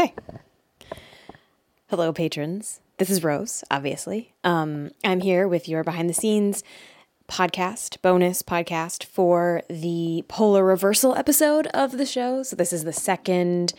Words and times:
Okay. 0.00 0.14
Hello, 1.88 2.10
patrons. 2.10 2.80
This 2.96 3.10
is 3.10 3.22
Rose, 3.22 3.62
obviously. 3.70 4.32
Um, 4.44 4.92
I'm 5.04 5.20
here 5.20 5.46
with 5.46 5.68
your 5.68 5.84
behind 5.84 6.08
the 6.08 6.14
scenes 6.14 6.64
podcast, 7.28 8.00
bonus 8.00 8.40
podcast 8.40 9.04
for 9.04 9.60
the 9.68 10.24
polar 10.26 10.64
reversal 10.64 11.14
episode 11.14 11.66
of 11.74 11.98
the 11.98 12.06
show. 12.06 12.42
So, 12.42 12.56
this 12.56 12.72
is 12.72 12.84
the 12.84 12.94
second 12.94 13.74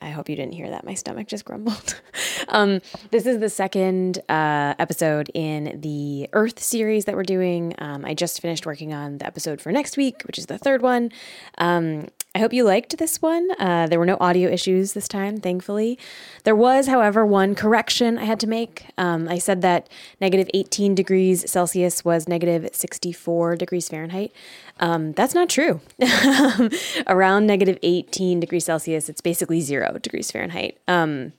I 0.00 0.10
hope 0.10 0.28
you 0.28 0.36
didn't 0.36 0.54
hear 0.54 0.70
that. 0.70 0.84
My 0.84 0.94
stomach 0.94 1.28
just 1.28 1.44
grumbled. 1.44 2.00
um, 2.48 2.80
this 3.10 3.26
is 3.26 3.38
the 3.38 3.50
second 3.50 4.18
uh, 4.28 4.74
episode 4.78 5.30
in 5.34 5.80
the 5.80 6.28
Earth 6.32 6.60
series 6.60 7.04
that 7.04 7.14
we're 7.14 7.22
doing. 7.22 7.74
Um, 7.78 8.04
I 8.04 8.14
just 8.14 8.40
finished 8.40 8.66
working 8.66 8.92
on 8.92 9.18
the 9.18 9.26
episode 9.26 9.60
for 9.60 9.72
next 9.72 9.96
week, 9.96 10.22
which 10.26 10.38
is 10.38 10.46
the 10.46 10.58
third 10.58 10.82
one. 10.82 11.12
Um, 11.58 12.08
I 12.34 12.40
hope 12.40 12.52
you 12.52 12.62
liked 12.62 12.98
this 12.98 13.22
one. 13.22 13.48
Uh, 13.58 13.86
there 13.88 13.98
were 13.98 14.06
no 14.06 14.18
audio 14.20 14.50
issues 14.50 14.92
this 14.92 15.08
time, 15.08 15.38
thankfully. 15.38 15.98
There 16.44 16.54
was, 16.54 16.86
however, 16.86 17.24
one 17.24 17.54
correction 17.54 18.18
I 18.18 18.24
had 18.24 18.38
to 18.40 18.46
make. 18.46 18.86
Um, 18.98 19.28
I 19.28 19.38
said 19.38 19.62
that 19.62 19.88
negative 20.20 20.48
18 20.52 20.94
degrees 20.94 21.50
Celsius 21.50 22.04
was 22.04 22.28
negative 22.28 22.68
64 22.72 23.56
degrees 23.56 23.88
Fahrenheit. 23.88 24.32
Um, 24.78 25.12
that's 25.12 25.34
not 25.34 25.48
true. 25.48 25.80
Around 27.06 27.46
negative 27.46 27.78
18 27.82 28.40
degrees 28.40 28.66
Celsius, 28.66 29.08
it's 29.08 29.22
basically 29.22 29.60
zero 29.62 29.98
degrees 29.98 30.30
Fahrenheit. 30.30 30.78
Um, 30.86 31.32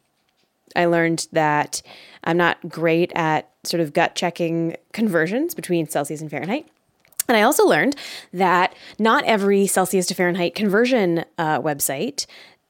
I 0.76 0.86
learned 0.86 1.28
that 1.32 1.82
I'm 2.24 2.38
not 2.38 2.68
great 2.68 3.12
at 3.16 3.50
sort 3.64 3.82
of 3.82 3.94
gut 3.94 4.16
checking 4.16 4.76
conversions 4.92 5.54
between 5.54 5.88
Celsius 5.88 6.22
and 6.22 6.32
Fahrenheit. 6.32 6.68
And 7.30 7.38
I 7.38 7.44
also 7.44 7.66
learned 7.66 7.96
that 8.34 8.74
not 8.98 9.24
every 9.26 9.68
Celsius 9.68 10.08
to 10.08 10.16
Fahrenheit 10.16 10.56
conversion 10.56 11.24
uh, 11.38 11.62
website 11.62 12.26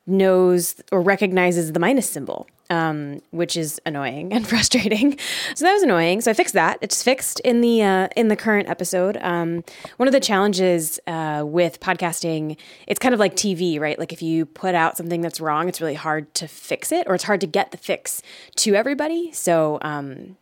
knows 0.05 0.75
or 0.91 1.01
recognizes 1.01 1.71
the 1.71 1.79
minus 1.79 2.09
symbol, 2.09 2.45
um, 2.69 3.21
which 3.31 3.55
is 3.55 3.79
annoying 3.85 4.33
and 4.33 4.45
frustrating. 4.45 5.17
So 5.55 5.63
that 5.63 5.71
was 5.71 5.83
annoying. 5.83 6.19
So 6.19 6.31
I 6.31 6.33
fixed 6.33 6.55
that. 6.55 6.77
It's 6.81 7.01
fixed 7.01 7.39
in 7.41 7.61
the 7.61 7.81
uh, 7.83 8.07
in 8.17 8.27
the 8.27 8.35
current 8.35 8.67
episode. 8.67 9.17
Um, 9.21 9.63
one 9.95 10.09
of 10.09 10.11
the 10.11 10.19
challenges 10.19 10.99
uh, 11.07 11.43
with 11.45 11.79
podcasting, 11.79 12.57
it's 12.85 12.99
kind 12.99 13.13
of 13.13 13.19
like 13.19 13.35
TV, 13.35 13.79
right? 13.79 13.97
Like 13.97 14.11
if 14.11 14.21
you 14.21 14.45
put 14.45 14.75
out 14.75 14.97
something 14.97 15.21
that's 15.21 15.39
wrong, 15.39 15.69
it's 15.69 15.79
really 15.79 15.93
hard 15.93 16.33
to 16.33 16.49
fix 16.49 16.91
it, 16.91 17.07
or 17.07 17.15
it's 17.15 17.23
hard 17.23 17.39
to 17.41 17.47
get 17.47 17.71
the 17.71 17.77
fix 17.77 18.21
to 18.57 18.75
everybody. 18.75 19.31
So 19.31 19.77
um, 19.83 20.35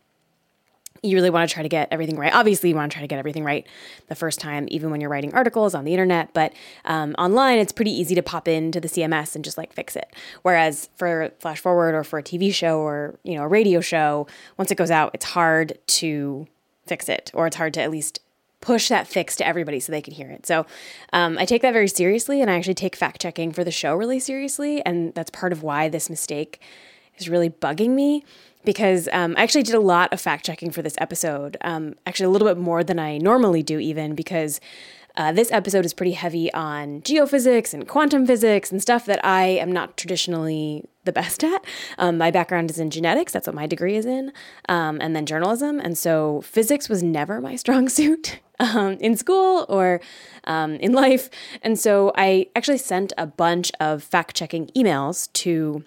you 1.02 1.16
really 1.16 1.30
want 1.30 1.48
to 1.48 1.52
try 1.52 1.62
to 1.62 1.68
get 1.68 1.88
everything 1.90 2.16
right. 2.16 2.34
Obviously, 2.34 2.70
you 2.70 2.74
want 2.74 2.90
to 2.90 2.94
try 2.94 3.02
to 3.02 3.08
get 3.08 3.18
everything 3.18 3.44
right 3.44 3.66
the 4.08 4.14
first 4.14 4.40
time, 4.40 4.66
even 4.70 4.90
when 4.90 5.00
you're 5.00 5.10
writing 5.10 5.32
articles 5.34 5.74
on 5.74 5.84
the 5.84 5.92
internet. 5.92 6.32
But 6.32 6.52
um, 6.84 7.14
online, 7.18 7.58
it's 7.58 7.72
pretty 7.72 7.92
easy 7.92 8.14
to 8.14 8.22
pop 8.22 8.48
into 8.48 8.80
the 8.80 8.88
CMS 8.88 9.34
and 9.34 9.44
just 9.44 9.58
like 9.58 9.72
fix 9.72 9.96
it. 9.96 10.14
Whereas 10.42 10.88
for 10.96 11.30
Flash 11.40 11.60
Forward 11.60 11.94
or 11.94 12.04
for 12.04 12.18
a 12.18 12.22
TV 12.22 12.52
show 12.52 12.80
or 12.80 13.18
you 13.22 13.34
know 13.34 13.42
a 13.42 13.48
radio 13.48 13.80
show, 13.80 14.26
once 14.56 14.70
it 14.70 14.76
goes 14.76 14.90
out, 14.90 15.10
it's 15.14 15.26
hard 15.26 15.78
to 15.86 16.46
fix 16.86 17.08
it, 17.08 17.30
or 17.34 17.46
it's 17.46 17.56
hard 17.56 17.74
to 17.74 17.82
at 17.82 17.90
least 17.90 18.20
push 18.60 18.88
that 18.88 19.06
fix 19.06 19.36
to 19.36 19.46
everybody 19.46 19.78
so 19.78 19.92
they 19.92 20.02
can 20.02 20.12
hear 20.12 20.30
it. 20.30 20.46
So 20.46 20.66
um, 21.12 21.38
I 21.38 21.44
take 21.44 21.62
that 21.62 21.72
very 21.72 21.88
seriously, 21.88 22.40
and 22.40 22.50
I 22.50 22.56
actually 22.56 22.74
take 22.74 22.96
fact 22.96 23.20
checking 23.20 23.52
for 23.52 23.62
the 23.62 23.70
show 23.70 23.94
really 23.94 24.18
seriously, 24.18 24.84
and 24.84 25.14
that's 25.14 25.30
part 25.30 25.52
of 25.52 25.62
why 25.62 25.88
this 25.88 26.10
mistake 26.10 26.60
is 27.18 27.28
really 27.28 27.50
bugging 27.50 27.90
me 27.90 28.24
because 28.64 29.08
um, 29.12 29.34
I 29.36 29.42
actually 29.42 29.62
did 29.62 29.74
a 29.74 29.80
lot 29.80 30.12
of 30.12 30.20
fact 30.20 30.44
checking 30.44 30.70
for 30.70 30.82
this 30.82 30.96
episode. 30.98 31.56
Um, 31.60 31.94
actually, 32.06 32.26
a 32.26 32.30
little 32.30 32.48
bit 32.48 32.58
more 32.58 32.84
than 32.84 32.98
I 32.98 33.18
normally 33.18 33.62
do, 33.62 33.78
even 33.78 34.14
because 34.14 34.60
uh, 35.18 35.32
this 35.32 35.50
episode 35.50 35.84
is 35.84 35.92
pretty 35.92 36.12
heavy 36.12 36.50
on 36.52 37.02
geophysics 37.02 37.74
and 37.74 37.88
quantum 37.88 38.24
physics 38.24 38.70
and 38.70 38.80
stuff 38.80 39.04
that 39.04 39.22
I 39.24 39.46
am 39.46 39.72
not 39.72 39.96
traditionally 39.96 40.84
the 41.04 41.12
best 41.12 41.42
at. 41.52 41.64
Um, 41.98 42.16
my 42.18 42.30
background 42.30 42.70
is 42.70 42.78
in 42.78 42.90
genetics, 42.90 43.32
that's 43.32 43.46
what 43.46 43.56
my 43.56 43.66
degree 43.66 43.96
is 43.96 44.06
in, 44.06 44.32
um, 44.68 45.00
and 45.00 45.16
then 45.16 45.26
journalism. 45.26 45.80
And 45.80 45.98
so 45.98 46.40
physics 46.42 46.88
was 46.88 47.02
never 47.02 47.40
my 47.40 47.56
strong 47.64 47.88
suit. 47.88 48.40
Um, 48.60 48.94
in 48.94 49.16
school 49.16 49.66
or 49.68 50.00
um, 50.42 50.72
in 50.78 50.92
life. 50.92 51.30
And 51.62 51.78
so 51.78 52.10
I 52.16 52.48
actually 52.56 52.78
sent 52.78 53.12
a 53.16 53.24
bunch 53.24 53.70
of 53.78 54.02
fact 54.02 54.34
checking 54.34 54.66
emails 54.74 55.32
to 55.34 55.84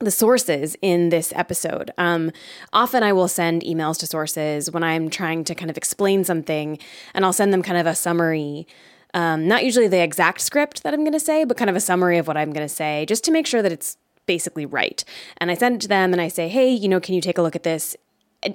the 0.00 0.10
sources 0.10 0.76
in 0.82 1.08
this 1.08 1.32
episode. 1.34 1.90
Um, 1.98 2.30
often 2.72 3.02
I 3.02 3.12
will 3.12 3.28
send 3.28 3.62
emails 3.62 3.98
to 3.98 4.06
sources 4.06 4.70
when 4.70 4.82
I'm 4.82 5.10
trying 5.10 5.44
to 5.44 5.54
kind 5.54 5.70
of 5.70 5.76
explain 5.76 6.24
something, 6.24 6.78
and 7.14 7.24
I'll 7.24 7.32
send 7.32 7.52
them 7.52 7.62
kind 7.62 7.78
of 7.78 7.86
a 7.86 7.94
summary. 7.94 8.66
Um, 9.14 9.48
not 9.48 9.64
usually 9.64 9.88
the 9.88 10.02
exact 10.02 10.40
script 10.40 10.82
that 10.82 10.94
I'm 10.94 11.00
going 11.00 11.12
to 11.12 11.20
say, 11.20 11.44
but 11.44 11.56
kind 11.56 11.70
of 11.70 11.76
a 11.76 11.80
summary 11.80 12.18
of 12.18 12.26
what 12.26 12.36
I'm 12.36 12.52
going 12.52 12.66
to 12.66 12.72
say, 12.72 13.06
just 13.06 13.24
to 13.24 13.30
make 13.32 13.46
sure 13.46 13.62
that 13.62 13.72
it's 13.72 13.96
basically 14.26 14.66
right. 14.66 15.02
And 15.38 15.50
I 15.50 15.54
send 15.54 15.76
it 15.76 15.80
to 15.82 15.88
them 15.88 16.12
and 16.12 16.20
I 16.20 16.28
say, 16.28 16.48
hey, 16.48 16.70
you 16.70 16.88
know, 16.88 17.00
can 17.00 17.14
you 17.14 17.20
take 17.20 17.38
a 17.38 17.42
look 17.42 17.56
at 17.56 17.62
this? 17.62 17.96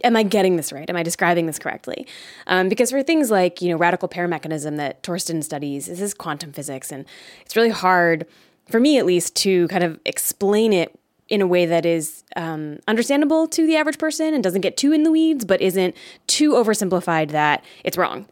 Am 0.03 0.15
I 0.15 0.23
getting 0.23 0.55
this 0.55 0.71
right? 0.71 0.89
Am 0.89 0.95
I 0.95 1.03
describing 1.03 1.45
this 1.45 1.59
correctly? 1.59 2.07
Um, 2.47 2.69
because 2.69 2.91
for 2.91 3.03
things 3.03 3.29
like, 3.29 3.61
you 3.61 3.69
know, 3.69 3.75
radical 3.75 4.07
pair 4.07 4.27
mechanism 4.29 4.77
that 4.77 5.03
Torsten 5.03 5.43
studies, 5.43 5.87
this 5.87 5.99
is 5.99 6.13
quantum 6.13 6.53
physics, 6.53 6.89
and 6.89 7.03
it's 7.41 7.57
really 7.57 7.69
hard, 7.71 8.25
for 8.69 8.79
me 8.79 8.97
at 8.97 9.05
least, 9.05 9.35
to 9.37 9.67
kind 9.67 9.83
of 9.83 9.99
explain 10.05 10.71
it 10.71 10.97
in 11.29 11.41
a 11.41 11.47
way 11.47 11.65
that 11.65 11.85
is 11.85 12.23
um, 12.35 12.79
understandable 12.87 13.47
to 13.47 13.65
the 13.65 13.75
average 13.75 13.97
person 13.97 14.33
and 14.33 14.43
doesn't 14.43 14.61
get 14.61 14.77
too 14.77 14.91
in 14.91 15.03
the 15.03 15.11
weeds, 15.11 15.45
but 15.45 15.61
isn't 15.61 15.95
too 16.27 16.51
oversimplified 16.51 17.31
that 17.31 17.63
it's 17.83 17.97
wrong. 17.97 18.27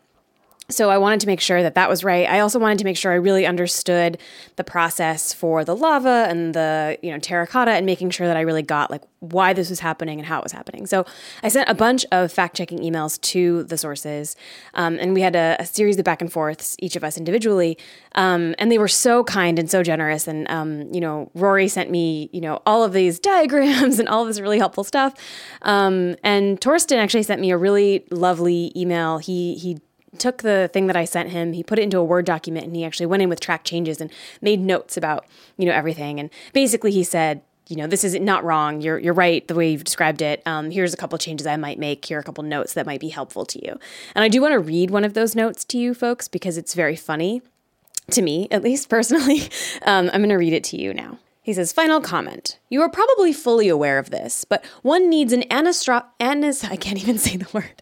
So 0.70 0.90
I 0.90 0.98
wanted 0.98 1.20
to 1.22 1.28
make 1.28 1.42
sure 1.42 1.62
that 1.62 1.76
that 1.76 1.90
was 1.90 2.04
right. 2.04 2.28
I 2.30 2.40
also 2.40 2.58
wanted 2.58 2.78
to 2.80 2.86
make 2.86 2.96
sure 2.96 3.12
I 3.12 3.16
really 3.16 3.46
understood 3.46 4.18
the 4.56 4.64
process 4.64 5.34
for 5.34 5.66
the 5.66 5.76
lava 5.76 6.26
and 6.30 6.54
the, 6.54 6.98
you 7.02 7.12
know, 7.12 7.20
terracotta 7.20 7.72
and 7.72 7.86
making 7.86 8.12
sure 8.12 8.28
that 8.28 8.38
I 8.38 8.42
really 8.42 8.62
got 8.62 8.90
like 8.90 9.02
why 9.20 9.54
this 9.54 9.70
was 9.70 9.80
happening 9.80 10.18
and 10.18 10.28
how 10.28 10.40
it 10.40 10.44
was 10.44 10.52
happening. 10.52 10.88
So 10.88 11.06
I 11.44 11.50
sent 11.50 11.70
a 11.70 11.76
bunch 11.76 12.06
of 12.12 12.32
fact-checking 12.32 12.80
emails 12.80 13.22
to 13.22 13.64
the 13.64 13.78
sources, 13.78 14.36
um, 14.74 14.98
and 15.00 15.14
we 15.14 15.22
had 15.22 15.36
a, 15.36 15.58
a, 15.60 15.66
series 15.66 16.00
of 16.00 16.06
back 16.06 16.22
and 16.22 16.32
forths, 16.32 16.76
each 16.80 16.96
of 16.96 17.04
us 17.04 17.18
individually, 17.18 17.78
um, 18.16 18.56
and 18.58 18.72
they 18.72 18.80
were 18.80 18.88
so 18.88 19.24
kind 19.24 19.60
and 19.60 19.70
so 19.70 19.84
generous. 19.84 20.28
And 20.28 20.50
um, 20.50 20.92
you 20.92 21.00
know, 21.00 21.30
Rory 21.36 21.68
sent 21.68 21.92
me, 21.92 22.30
you 22.34 22.42
know, 22.42 22.62
all 22.66 22.84
of 22.84 22.94
these 22.94 23.20
diagrams 23.32 24.00
and 24.00 24.10
all 24.10 24.24
of 24.24 24.28
this 24.28 24.40
really 24.40 24.58
helpful 24.58 24.84
stuff. 24.84 25.14
Um, 25.62 26.16
and 26.24 26.60
Torsten 26.60 26.98
actually 26.98 27.24
sent 27.24 27.42
me 27.42 27.52
a 27.52 27.58
really 27.58 28.06
lovely 28.10 28.72
email. 28.76 29.20
He 29.20 29.56
he 29.56 29.78
took 30.18 30.42
the 30.42 30.70
thing 30.74 30.88
that 30.88 30.96
I 30.96 31.06
sent 31.06 31.30
him, 31.30 31.54
he 31.54 31.64
put 31.64 31.80
it 31.80 31.84
into 31.84 31.98
a 31.98 32.04
Word 32.04 32.26
document, 32.26 32.66
and 32.66 32.76
he 32.76 32.84
actually 32.84 33.06
went 33.06 33.24
in 33.24 33.30
with 33.30 33.40
track 33.40 33.64
changes 33.64 34.02
and 34.02 34.12
made 34.42 34.60
notes 34.60 34.98
about 34.98 35.26
you 35.58 35.66
know 35.66 35.74
everything. 35.74 36.20
And 36.20 36.30
basically, 36.54 36.92
he 36.92 37.04
said, 37.04 37.42
you 37.68 37.78
know, 37.78 37.88
this 37.88 38.04
is 38.04 38.20
not 38.20 38.44
wrong. 38.44 38.82
You're 38.82 39.00
you're 39.00 39.14
right 39.14 39.48
the 39.48 39.56
way 39.56 39.72
you've 39.72 39.84
described 39.84 40.22
it. 40.22 40.42
Um, 40.46 40.72
here's 40.72 40.94
a 40.94 40.98
couple 40.98 41.18
changes 41.18 41.48
I 41.48 41.56
might 41.56 41.80
make. 41.80 42.04
Here 42.04 42.18
are 42.18 42.22
a 42.22 42.24
couple 42.24 42.44
notes 42.44 42.74
that 42.74 42.86
might 42.86 43.00
be 43.00 43.10
helpful 43.10 43.46
to 43.46 43.66
you. 43.66 43.80
And 44.14 44.24
I 44.24 44.28
do 44.28 44.42
want 44.42 44.52
to 44.54 44.60
read 44.60 44.92
one 44.92 45.06
of 45.06 45.14
those 45.14 45.36
notes 45.36 45.64
to 45.66 45.78
you 45.78 45.94
folks 45.94 46.28
because 46.28 46.58
it's 46.58 46.74
very 46.74 46.96
funny 46.96 47.42
to 48.12 48.22
me, 48.22 48.48
at 48.52 48.64
least 48.64 48.90
personally. 48.90 49.50
Um, 49.84 50.12
I'm 50.14 50.20
going 50.20 50.30
to 50.30 50.36
read 50.36 50.54
it 50.54 50.64
to 50.66 50.78
you 50.78 50.94
now. 50.94 51.18
He 51.42 51.54
says, 51.54 51.74
final 51.74 52.02
comment. 52.02 52.60
You 52.70 52.84
are 52.84 52.90
probably 52.90 53.34
fully 53.34 53.68
aware 53.68 53.98
of 53.98 54.12
this, 54.12 54.46
but 54.46 54.64
one 54.84 55.10
needs 55.10 55.34
an 55.34 55.42
anastro- 55.50 56.06
anis- 56.20 56.64
I 56.64 56.76
can't 56.76 57.02
even 57.02 57.18
say 57.26 57.38
the 57.38 57.48
word. 57.52 57.82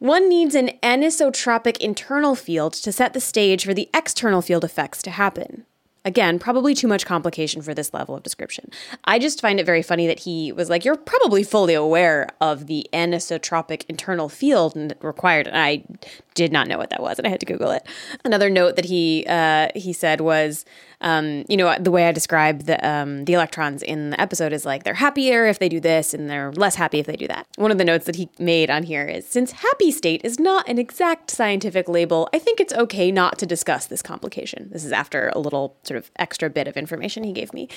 One 0.00 0.28
needs 0.28 0.54
an 0.54 0.70
anisotropic 0.80 1.76
internal 1.78 2.36
field 2.36 2.72
to 2.74 2.92
set 2.92 3.14
the 3.14 3.20
stage 3.20 3.64
for 3.64 3.74
the 3.74 3.90
external 3.92 4.42
field 4.42 4.62
effects 4.62 5.02
to 5.02 5.10
happen. 5.10 5.66
Again, 6.04 6.38
probably 6.38 6.74
too 6.74 6.88
much 6.88 7.04
complication 7.04 7.60
for 7.62 7.74
this 7.74 7.92
level 7.92 8.14
of 8.14 8.22
description. 8.22 8.70
I 9.04 9.18
just 9.18 9.40
find 9.40 9.60
it 9.60 9.66
very 9.66 9.82
funny 9.82 10.06
that 10.06 10.20
he 10.20 10.52
was 10.52 10.70
like, 10.70 10.84
You're 10.84 10.96
probably 10.96 11.42
fully 11.42 11.74
aware 11.74 12.28
of 12.40 12.66
the 12.66 12.86
anisotropic 12.92 13.84
internal 13.88 14.28
field 14.28 14.76
and 14.76 14.94
required. 15.00 15.46
And 15.46 15.56
I 15.56 15.84
did 16.34 16.52
not 16.52 16.68
know 16.68 16.78
what 16.78 16.90
that 16.90 17.02
was, 17.02 17.18
and 17.18 17.26
I 17.26 17.30
had 17.30 17.40
to 17.40 17.46
Google 17.46 17.70
it. 17.72 17.86
Another 18.24 18.48
note 18.48 18.76
that 18.76 18.84
he 18.84 19.24
uh, 19.28 19.68
he 19.74 19.92
said 19.92 20.20
was 20.20 20.64
um, 21.00 21.44
you 21.48 21.56
know, 21.56 21.76
the 21.78 21.90
way 21.90 22.08
I 22.08 22.12
describe 22.12 22.64
the 22.64 22.84
um, 22.86 23.24
the 23.24 23.34
electrons 23.34 23.82
in 23.82 24.10
the 24.10 24.20
episode 24.20 24.52
is 24.52 24.64
like 24.64 24.82
they're 24.82 24.94
happier 24.94 25.46
if 25.46 25.58
they 25.58 25.68
do 25.68 25.78
this 25.78 26.12
and 26.12 26.28
they're 26.28 26.52
less 26.52 26.74
happy 26.74 26.98
if 26.98 27.06
they 27.06 27.16
do 27.16 27.28
that. 27.28 27.46
One 27.56 27.70
of 27.70 27.78
the 27.78 27.84
notes 27.84 28.06
that 28.06 28.16
he 28.16 28.28
made 28.38 28.68
on 28.68 28.82
here 28.82 29.04
is 29.06 29.26
since 29.26 29.52
happy 29.52 29.92
state 29.92 30.22
is 30.24 30.40
not 30.40 30.68
an 30.68 30.78
exact 30.78 31.30
scientific 31.30 31.88
label, 31.88 32.28
I 32.32 32.38
think 32.38 32.58
it's 32.58 32.72
okay 32.72 33.12
not 33.12 33.38
to 33.38 33.46
discuss 33.46 33.86
this 33.86 34.02
complication. 34.02 34.70
This 34.72 34.84
is 34.84 34.92
after 34.92 35.30
a 35.34 35.38
little 35.38 35.76
sort 35.88 35.98
of 35.98 36.10
extra 36.16 36.48
bit 36.50 36.68
of 36.68 36.76
information 36.76 37.24
he 37.24 37.32
gave 37.32 37.52
me, 37.52 37.68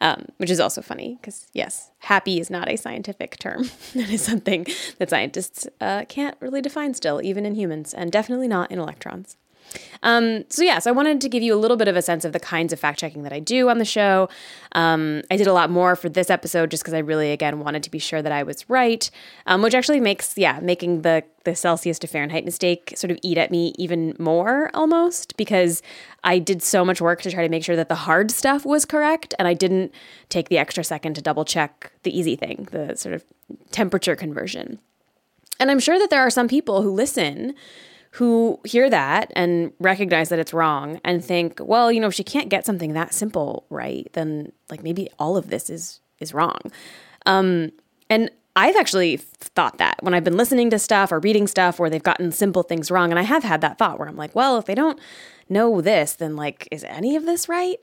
um, 0.00 0.26
which 0.38 0.50
is 0.50 0.58
also 0.58 0.82
funny 0.82 1.18
because 1.20 1.46
yes, 1.52 1.90
happy 2.00 2.40
is 2.40 2.50
not 2.50 2.68
a 2.68 2.76
scientific 2.76 3.38
term. 3.38 3.70
it 3.94 4.10
is 4.10 4.22
something 4.22 4.66
that 4.98 5.10
scientists 5.10 5.68
uh, 5.80 6.04
can't 6.08 6.36
really 6.40 6.60
define 6.60 6.94
still, 6.94 7.22
even 7.22 7.46
in 7.46 7.54
humans, 7.54 7.94
and 7.94 8.10
definitely 8.10 8.48
not 8.48 8.70
in 8.72 8.78
electrons. 8.78 9.36
Um, 10.02 10.44
so, 10.48 10.62
yeah, 10.62 10.78
so 10.78 10.90
I 10.90 10.92
wanted 10.92 11.20
to 11.20 11.28
give 11.28 11.42
you 11.42 11.54
a 11.54 11.58
little 11.58 11.76
bit 11.76 11.88
of 11.88 11.96
a 11.96 12.02
sense 12.02 12.24
of 12.24 12.32
the 12.32 12.40
kinds 12.40 12.72
of 12.72 12.80
fact 12.80 12.98
checking 12.98 13.22
that 13.24 13.32
I 13.32 13.40
do 13.40 13.68
on 13.68 13.78
the 13.78 13.84
show. 13.84 14.28
Um, 14.72 15.22
I 15.30 15.36
did 15.36 15.46
a 15.46 15.52
lot 15.52 15.70
more 15.70 15.96
for 15.96 16.08
this 16.08 16.30
episode 16.30 16.70
just 16.70 16.82
because 16.82 16.94
I 16.94 16.98
really, 16.98 17.32
again, 17.32 17.60
wanted 17.60 17.82
to 17.82 17.90
be 17.90 17.98
sure 17.98 18.22
that 18.22 18.32
I 18.32 18.42
was 18.42 18.68
right, 18.70 19.10
um, 19.46 19.62
which 19.62 19.74
actually 19.74 20.00
makes, 20.00 20.36
yeah, 20.36 20.60
making 20.60 21.02
the, 21.02 21.24
the 21.44 21.54
Celsius 21.54 21.98
to 22.00 22.06
Fahrenheit 22.06 22.44
mistake 22.44 22.92
sort 22.96 23.10
of 23.10 23.18
eat 23.22 23.38
at 23.38 23.50
me 23.50 23.74
even 23.78 24.14
more 24.18 24.70
almost 24.74 25.36
because 25.36 25.82
I 26.22 26.38
did 26.38 26.62
so 26.62 26.84
much 26.84 27.00
work 27.00 27.22
to 27.22 27.30
try 27.30 27.42
to 27.42 27.48
make 27.48 27.64
sure 27.64 27.76
that 27.76 27.88
the 27.88 27.94
hard 27.94 28.30
stuff 28.30 28.64
was 28.64 28.84
correct 28.84 29.34
and 29.38 29.48
I 29.48 29.54
didn't 29.54 29.92
take 30.28 30.48
the 30.48 30.58
extra 30.58 30.84
second 30.84 31.14
to 31.14 31.22
double 31.22 31.44
check 31.44 31.92
the 32.02 32.16
easy 32.16 32.36
thing, 32.36 32.68
the 32.70 32.94
sort 32.96 33.14
of 33.14 33.24
temperature 33.70 34.14
conversion. 34.14 34.78
And 35.60 35.70
I'm 35.70 35.80
sure 35.80 35.98
that 35.98 36.10
there 36.10 36.20
are 36.20 36.30
some 36.30 36.48
people 36.48 36.82
who 36.82 36.90
listen 36.90 37.54
who 38.12 38.58
hear 38.64 38.88
that 38.90 39.32
and 39.36 39.72
recognize 39.78 40.28
that 40.30 40.38
it's 40.38 40.54
wrong 40.54 41.00
and 41.04 41.24
think, 41.24 41.60
well, 41.62 41.92
you 41.92 42.00
know, 42.00 42.08
if 42.08 42.14
she 42.14 42.24
can't 42.24 42.48
get 42.48 42.64
something 42.64 42.92
that 42.94 43.14
simple 43.14 43.66
right, 43.70 44.08
then 44.14 44.52
like 44.70 44.82
maybe 44.82 45.08
all 45.18 45.36
of 45.36 45.50
this 45.50 45.70
is 45.70 46.00
is 46.18 46.34
wrong. 46.34 46.58
Um, 47.26 47.72
and 48.10 48.30
I've 48.56 48.76
actually 48.76 49.18
thought 49.18 49.78
that 49.78 49.98
when 50.02 50.14
I've 50.14 50.24
been 50.24 50.36
listening 50.36 50.70
to 50.70 50.80
stuff 50.80 51.12
or 51.12 51.20
reading 51.20 51.46
stuff 51.46 51.78
where 51.78 51.88
they've 51.88 52.02
gotten 52.02 52.32
simple 52.32 52.64
things 52.64 52.90
wrong, 52.90 53.10
and 53.10 53.18
I 53.18 53.22
have 53.22 53.44
had 53.44 53.60
that 53.60 53.78
thought 53.78 53.98
where 53.98 54.08
I'm 54.08 54.16
like, 54.16 54.34
well, 54.34 54.58
if 54.58 54.64
they 54.64 54.74
don't 54.74 54.98
know 55.48 55.80
this, 55.80 56.14
then 56.14 56.34
like, 56.34 56.66
is 56.72 56.82
any 56.84 57.14
of 57.14 57.24
this 57.24 57.48
right? 57.48 57.78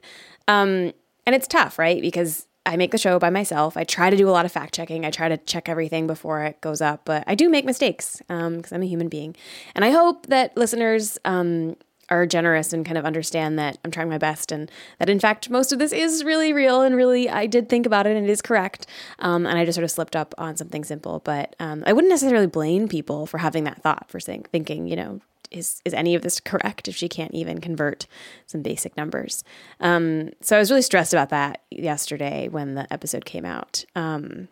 Um, 0.48 0.92
and 1.26 1.34
it's 1.34 1.48
tough, 1.48 1.80
right? 1.80 2.02
Because 2.02 2.48
I 2.66 2.78
make 2.78 2.92
the 2.92 2.98
show 2.98 3.20
by 3.20 3.30
myself. 3.30 3.78
I 3.78 3.84
try 3.84 4.10
to 4.10 4.18
do 4.18 4.28
a 4.28 4.32
lot 4.32 4.46
of 4.46 4.52
fact 4.52 4.74
checking. 4.74 5.06
I 5.06 5.12
try 5.12 5.30
to 5.30 5.38
check 5.38 5.70
everything 5.70 6.08
before 6.08 6.44
it 6.44 6.62
goes 6.62 6.82
up, 6.82 7.02
but 7.06 7.24
I 7.28 7.36
do 7.36 7.50
make 7.50 7.66
mistakes 7.66 8.18
because 8.28 8.72
um, 8.72 8.76
I'm 8.76 8.82
a 8.82 8.88
human 8.88 9.08
being. 9.08 9.36
And 9.76 9.86
I 9.86 9.92
hope 9.92 10.28
that 10.28 10.58
listeners 10.58 11.20
um, 11.26 11.76
are 12.10 12.26
generous 12.26 12.74
and 12.74 12.86
kind 12.86 12.98
of 12.98 13.06
understand 13.06 13.58
that 13.60 13.78
I'm 13.84 13.92
trying 13.92 14.10
my 14.10 14.18
best 14.18 14.52
and 14.52 14.70
that 15.00 15.10
in 15.10 15.20
fact 15.20 15.50
most 15.50 15.72
of 15.72 15.80
this 15.80 15.92
is 15.92 16.24
really 16.24 16.54
real 16.54 16.82
and 16.82 16.96
really 16.96 17.30
I 17.30 17.48
did 17.48 17.68
think 17.68 17.86
about 17.86 18.06
it 18.06 18.16
and 18.16 18.28
it 18.28 18.30
is 18.30 18.42
correct. 18.42 18.88
Um, 19.20 19.46
and 19.46 19.58
I 19.58 19.66
just 19.66 19.76
sort 19.76 19.84
of 19.84 19.92
slipped 19.92 20.16
up 20.16 20.34
on 20.38 20.58
something 20.58 20.84
simple. 20.84 21.22
But 21.24 21.56
um, 21.60 21.84
I 21.86 21.94
wouldn't 21.94 22.12
necessarily 22.12 22.48
blame 22.48 22.88
people 22.88 23.26
for 23.26 23.40
having 23.40 23.64
that 23.66 23.82
thought 23.82 24.10
for 24.10 24.20
saying, 24.20 24.46
thinking, 24.52 24.88
you 24.88 24.96
know, 24.96 25.22
is 25.56 25.82
is 25.86 25.94
any 25.94 26.16
of 26.16 26.22
this 26.22 26.40
correct 26.40 26.88
if 26.88 26.96
she 26.96 27.08
can't 27.08 27.34
even 27.34 27.62
convert 27.62 28.08
some 28.46 28.62
basic 28.62 28.96
numbers? 28.98 29.44
Um, 29.80 30.32
so 30.42 30.56
I 30.56 30.60
was 30.60 30.70
really 30.70 30.82
stressed 30.82 31.14
about 31.14 31.30
that 31.30 31.62
yesterday 31.72 32.48
when 32.50 32.76
the 32.76 32.92
episode 32.92 33.26
came 33.26 33.46
out. 33.46 33.86
Um, 33.96 34.50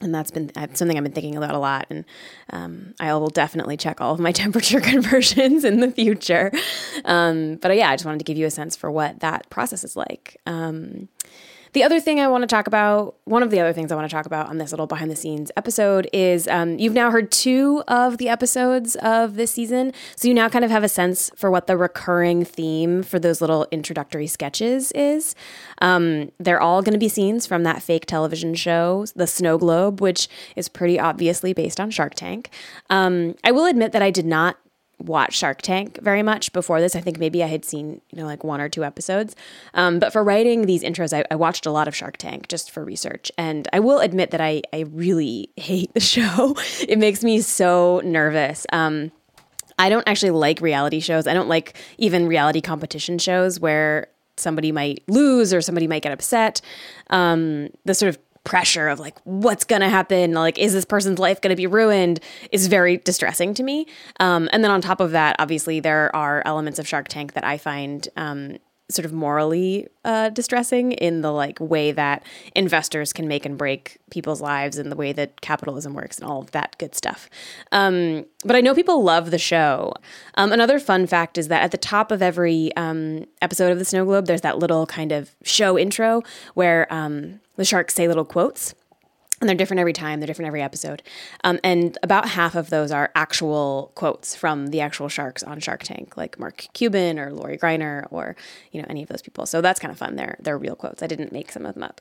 and 0.00 0.14
that's 0.14 0.30
been 0.30 0.50
something 0.74 0.96
I've 0.96 1.04
been 1.04 1.12
thinking 1.12 1.36
about 1.36 1.54
a 1.54 1.58
lot. 1.58 1.86
And 1.88 2.04
um, 2.50 2.94
I 3.00 3.14
will 3.14 3.30
definitely 3.30 3.78
check 3.78 4.00
all 4.00 4.12
of 4.12 4.20
my 4.20 4.32
temperature 4.42 4.80
conversions 4.80 5.64
in 5.64 5.80
the 5.80 5.90
future. 5.90 6.52
Um, 7.04 7.56
but 7.56 7.74
yeah, 7.76 7.90
I 7.90 7.94
just 7.94 8.04
wanted 8.04 8.18
to 8.18 8.24
give 8.24 8.36
you 8.36 8.46
a 8.46 8.50
sense 8.50 8.76
for 8.76 8.90
what 8.90 9.20
that 9.20 9.48
process 9.48 9.84
is 9.84 9.96
like. 9.96 10.36
The 11.72 11.82
other 11.82 12.00
thing 12.00 12.20
I 12.20 12.28
want 12.28 12.42
to 12.42 12.46
talk 12.46 12.66
about, 12.66 13.16
one 13.24 13.42
of 13.42 13.50
the 13.50 13.60
other 13.60 13.72
things 13.72 13.92
I 13.92 13.96
want 13.96 14.08
to 14.08 14.14
talk 14.14 14.26
about 14.26 14.48
on 14.48 14.58
this 14.58 14.70
little 14.70 14.86
behind 14.86 15.10
the 15.10 15.16
scenes 15.16 15.50
episode 15.56 16.08
is 16.12 16.48
um, 16.48 16.78
you've 16.78 16.94
now 16.94 17.10
heard 17.10 17.30
two 17.30 17.82
of 17.88 18.18
the 18.18 18.28
episodes 18.28 18.96
of 18.96 19.36
this 19.36 19.50
season. 19.50 19.92
So 20.16 20.28
you 20.28 20.34
now 20.34 20.48
kind 20.48 20.64
of 20.64 20.70
have 20.70 20.84
a 20.84 20.88
sense 20.88 21.30
for 21.36 21.50
what 21.50 21.66
the 21.66 21.76
recurring 21.76 22.44
theme 22.44 23.02
for 23.02 23.18
those 23.18 23.40
little 23.40 23.66
introductory 23.70 24.26
sketches 24.26 24.92
is. 24.92 25.34
Um, 25.82 26.32
they're 26.38 26.60
all 26.60 26.82
going 26.82 26.94
to 26.94 26.98
be 26.98 27.08
scenes 27.08 27.46
from 27.46 27.62
that 27.64 27.82
fake 27.82 28.06
television 28.06 28.54
show, 28.54 29.06
The 29.14 29.26
Snow 29.26 29.58
Globe, 29.58 30.00
which 30.00 30.28
is 30.54 30.68
pretty 30.68 30.98
obviously 30.98 31.52
based 31.52 31.80
on 31.80 31.90
Shark 31.90 32.14
Tank. 32.14 32.50
Um, 32.90 33.34
I 33.44 33.52
will 33.52 33.66
admit 33.66 33.92
that 33.92 34.02
I 34.02 34.10
did 34.10 34.26
not 34.26 34.56
watch 34.98 35.36
Shark 35.36 35.62
Tank 35.62 35.98
very 36.02 36.22
much 36.22 36.52
before 36.52 36.80
this. 36.80 36.96
I 36.96 37.00
think 37.00 37.18
maybe 37.18 37.42
I 37.42 37.46
had 37.46 37.64
seen, 37.64 38.00
you 38.10 38.18
know, 38.18 38.24
like 38.24 38.44
one 38.44 38.60
or 38.60 38.68
two 38.68 38.84
episodes. 38.84 39.36
Um, 39.74 39.98
but 39.98 40.12
for 40.12 40.24
writing 40.24 40.66
these 40.66 40.82
intros, 40.82 41.16
I, 41.16 41.24
I, 41.30 41.36
watched 41.36 41.66
a 41.66 41.70
lot 41.70 41.86
of 41.86 41.94
Shark 41.94 42.16
Tank 42.16 42.48
just 42.48 42.70
for 42.70 42.84
research. 42.84 43.30
And 43.36 43.68
I 43.72 43.80
will 43.80 44.00
admit 44.00 44.30
that 44.30 44.40
I, 44.40 44.62
I 44.72 44.80
really 44.90 45.50
hate 45.56 45.92
the 45.94 46.00
show. 46.00 46.56
it 46.88 46.98
makes 46.98 47.22
me 47.22 47.40
so 47.40 48.00
nervous. 48.04 48.66
Um, 48.72 49.12
I 49.78 49.90
don't 49.90 50.08
actually 50.08 50.30
like 50.30 50.60
reality 50.60 51.00
shows. 51.00 51.26
I 51.26 51.34
don't 51.34 51.48
like 51.48 51.76
even 51.98 52.26
reality 52.26 52.62
competition 52.62 53.18
shows 53.18 53.60
where 53.60 54.08
somebody 54.38 54.72
might 54.72 55.02
lose 55.08 55.52
or 55.52 55.60
somebody 55.60 55.86
might 55.86 56.02
get 56.02 56.12
upset. 56.12 56.60
Um, 57.10 57.68
the 57.84 57.94
sort 57.94 58.10
of 58.10 58.18
pressure 58.46 58.88
of 58.88 58.98
like 58.98 59.18
what's 59.24 59.64
gonna 59.64 59.90
happen? 59.90 60.32
Like 60.32 60.58
is 60.58 60.72
this 60.72 60.86
person's 60.86 61.18
life 61.18 61.42
gonna 61.42 61.56
be 61.56 61.66
ruined? 61.66 62.20
Is 62.50 62.68
very 62.68 62.96
distressing 62.96 63.52
to 63.54 63.62
me. 63.62 63.86
Um, 64.20 64.48
and 64.52 64.64
then 64.64 64.70
on 64.70 64.80
top 64.80 65.00
of 65.00 65.10
that 65.10 65.36
obviously 65.38 65.80
there 65.80 66.14
are 66.16 66.42
elements 66.46 66.78
of 66.78 66.86
shark 66.86 67.08
tank 67.08 67.32
that 67.34 67.44
i 67.44 67.58
find 67.58 68.08
um, 68.16 68.58
sort 68.88 69.04
of 69.04 69.12
morally 69.12 69.88
uh, 70.04 70.28
distressing 70.28 70.92
in 70.92 71.20
the 71.20 71.32
like 71.32 71.58
way 71.60 71.90
that 71.90 72.24
investors 72.54 73.12
can 73.12 73.26
make 73.26 73.44
and 73.44 73.58
break 73.58 73.98
people's 74.10 74.40
lives 74.40 74.78
and 74.78 74.92
the 74.92 74.96
way 74.96 75.12
that 75.12 75.40
capitalism 75.40 75.92
works 75.94 76.18
and 76.18 76.28
all 76.28 76.40
of 76.40 76.52
that 76.52 76.76
good 76.78 76.94
stuff. 76.94 77.28
Um, 77.72 78.24
but 78.44 78.54
I 78.54 78.60
know 78.60 78.74
people 78.74 79.02
love 79.02 79.32
the 79.32 79.38
show. 79.38 79.92
Um, 80.36 80.52
another 80.52 80.78
fun 80.78 81.06
fact 81.06 81.36
is 81.36 81.48
that 81.48 81.62
at 81.62 81.72
the 81.72 81.78
top 81.78 82.12
of 82.12 82.22
every 82.22 82.70
um, 82.76 83.24
episode 83.42 83.72
of 83.72 83.78
the 83.78 83.84
Snow 83.84 84.04
Globe, 84.04 84.26
there's 84.26 84.42
that 84.42 84.58
little 84.58 84.86
kind 84.86 85.10
of 85.10 85.34
show 85.42 85.76
intro 85.76 86.22
where 86.54 86.92
um, 86.92 87.40
the 87.56 87.64
sharks 87.64 87.94
say 87.94 88.06
little 88.06 88.24
quotes 88.24 88.74
and 89.40 89.48
they're 89.48 89.56
different 89.56 89.80
every 89.80 89.92
time 89.92 90.20
they're 90.20 90.26
different 90.26 90.46
every 90.46 90.62
episode. 90.62 91.02
Um, 91.44 91.58
and 91.62 91.98
about 92.02 92.28
half 92.30 92.54
of 92.54 92.70
those 92.70 92.90
are 92.90 93.10
actual 93.14 93.92
quotes 93.94 94.34
from 94.34 94.68
the 94.68 94.80
actual 94.80 95.08
sharks 95.08 95.42
on 95.42 95.60
shark 95.60 95.82
tank 95.82 96.16
like 96.16 96.38
mark 96.38 96.66
cuban 96.72 97.18
or 97.18 97.32
lori 97.32 97.58
greiner 97.58 98.06
or 98.10 98.36
you 98.72 98.80
know 98.80 98.86
any 98.88 99.02
of 99.02 99.08
those 99.08 99.22
people. 99.22 99.46
So 99.46 99.60
that's 99.60 99.80
kind 99.80 99.92
of 99.92 99.98
fun. 99.98 100.16
They're, 100.16 100.36
they're 100.40 100.58
real 100.58 100.76
quotes. 100.76 101.02
I 101.02 101.06
didn't 101.06 101.32
make 101.32 101.52
some 101.52 101.66
of 101.66 101.74
them 101.74 101.82
up. 101.82 102.00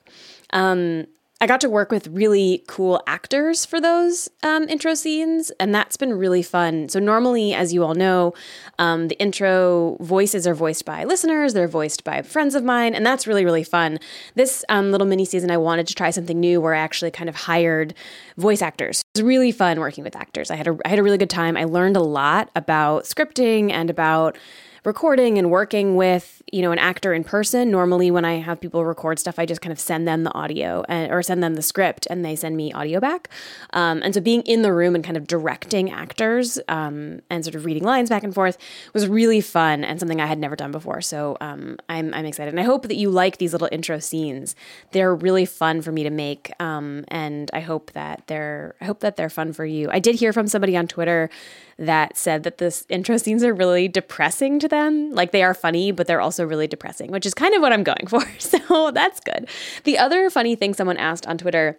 Um, 0.51 1.07
I 1.41 1.47
got 1.47 1.59
to 1.61 1.69
work 1.69 1.91
with 1.91 2.07
really 2.07 2.63
cool 2.65 3.03
actors 3.07 3.65
for 3.65 3.81
those 3.81 4.29
um, 4.41 4.69
intro 4.69 4.93
scenes, 4.93 5.51
and 5.59 5.75
that's 5.75 5.97
been 5.97 6.13
really 6.13 6.41
fun. 6.41 6.87
So, 6.87 6.97
normally, 6.97 7.53
as 7.53 7.73
you 7.73 7.83
all 7.83 7.93
know, 7.93 8.33
um, 8.79 9.09
the 9.09 9.19
intro 9.19 9.97
voices 9.99 10.47
are 10.47 10.55
voiced 10.55 10.85
by 10.85 11.03
listeners, 11.03 11.53
they're 11.53 11.67
voiced 11.67 12.05
by 12.05 12.21
friends 12.21 12.55
of 12.55 12.63
mine, 12.63 12.95
and 12.95 13.05
that's 13.05 13.27
really, 13.27 13.43
really 13.43 13.65
fun. 13.65 13.99
This 14.35 14.63
um, 14.69 14.91
little 14.91 15.05
mini 15.05 15.25
season, 15.25 15.51
I 15.51 15.57
wanted 15.57 15.87
to 15.87 15.93
try 15.93 16.09
something 16.09 16.39
new 16.39 16.61
where 16.61 16.73
I 16.73 16.79
actually 16.79 17.11
kind 17.11 17.27
of 17.27 17.35
hired 17.35 17.93
voice 18.37 18.61
actors. 18.61 19.01
It 19.13 19.19
was 19.19 19.27
really 19.27 19.51
fun 19.51 19.81
working 19.81 20.05
with 20.05 20.15
actors. 20.15 20.49
I 20.49 20.55
had 20.55 20.67
a, 20.67 20.77
I 20.85 20.89
had 20.89 20.99
a 20.99 21.03
really 21.03 21.17
good 21.17 21.29
time. 21.29 21.57
I 21.57 21.65
learned 21.65 21.97
a 21.97 22.01
lot 22.01 22.49
about 22.55 23.03
scripting 23.03 23.73
and 23.73 23.89
about 23.89 24.37
recording 24.85 25.37
and 25.37 25.49
working 25.49 25.95
with, 25.95 26.41
you 26.51 26.61
know, 26.61 26.71
an 26.71 26.79
actor 26.79 27.13
in 27.13 27.23
person. 27.23 27.71
Normally 27.71 28.11
when 28.11 28.25
I 28.25 28.35
have 28.35 28.61
people 28.61 28.85
record 28.85 29.19
stuff, 29.19 29.39
I 29.39 29.45
just 29.45 29.61
kind 29.61 29.71
of 29.71 29.79
send 29.79 30.07
them 30.07 30.23
the 30.23 30.33
audio 30.33 30.83
and, 30.87 31.11
or 31.11 31.23
send 31.23 31.41
them 31.43 31.55
the 31.55 31.61
script 31.61 32.07
and 32.09 32.23
they 32.23 32.35
send 32.35 32.55
me 32.55 32.71
audio 32.73 32.99
back. 32.99 33.29
Um, 33.73 34.01
and 34.03 34.13
so 34.13 34.21
being 34.21 34.41
in 34.43 34.61
the 34.61 34.71
room 34.71 34.95
and 34.95 35.03
kind 35.03 35.17
of 35.17 35.27
directing 35.27 35.91
actors 35.91 36.59
um, 36.67 37.21
and 37.29 37.43
sort 37.43 37.55
of 37.55 37.65
reading 37.65 37.83
lines 37.83 38.09
back 38.09 38.23
and 38.23 38.33
forth 38.33 38.57
was 38.93 39.07
really 39.07 39.41
fun 39.41 39.83
and 39.83 39.99
something 39.99 40.21
I 40.21 40.27
had 40.27 40.39
never 40.39 40.55
done 40.55 40.71
before. 40.71 41.01
So 41.01 41.37
um, 41.41 41.77
I'm, 41.89 42.13
I'm 42.13 42.25
excited. 42.25 42.53
And 42.53 42.59
I 42.59 42.63
hope 42.63 42.87
that 42.87 42.95
you 42.95 43.09
like 43.09 43.37
these 43.37 43.53
little 43.53 43.69
intro 43.71 43.99
scenes. 43.99 44.55
They're 44.91 45.15
really 45.15 45.45
fun 45.45 45.81
for 45.81 45.91
me 45.91 46.03
to 46.03 46.09
make. 46.09 46.51
Um, 46.59 47.05
and 47.07 47.49
I 47.53 47.61
hope 47.61 47.91
that 47.93 48.23
they're, 48.27 48.75
I 48.79 48.85
hope 48.85 48.99
that 48.99 49.15
they're 49.15 49.29
fun 49.29 49.53
for 49.53 49.65
you. 49.65 49.89
I 49.91 49.99
did 49.99 50.15
hear 50.15 50.31
from 50.31 50.47
somebody 50.47 50.77
on 50.77 50.87
Twitter 50.87 51.29
that 51.77 52.17
said 52.17 52.43
that 52.43 52.57
the 52.57 52.85
intro 52.89 53.17
scenes 53.17 53.43
are 53.43 53.53
really 53.53 53.87
depressing 53.87 54.59
to 54.59 54.67
them. 54.75 55.11
Like 55.11 55.31
they 55.31 55.43
are 55.43 55.53
funny, 55.53 55.91
but 55.91 56.07
they're 56.07 56.21
also 56.21 56.45
really 56.45 56.67
depressing, 56.67 57.11
which 57.11 57.25
is 57.25 57.33
kind 57.33 57.53
of 57.55 57.61
what 57.61 57.73
I'm 57.73 57.83
going 57.83 58.07
for. 58.13 58.23
So 58.39 58.91
that's 58.91 59.19
good. 59.19 59.47
The 59.83 59.97
other 59.97 60.29
funny 60.29 60.55
thing 60.55 60.73
someone 60.73 60.97
asked 60.97 61.25
on 61.27 61.37
Twitter 61.37 61.77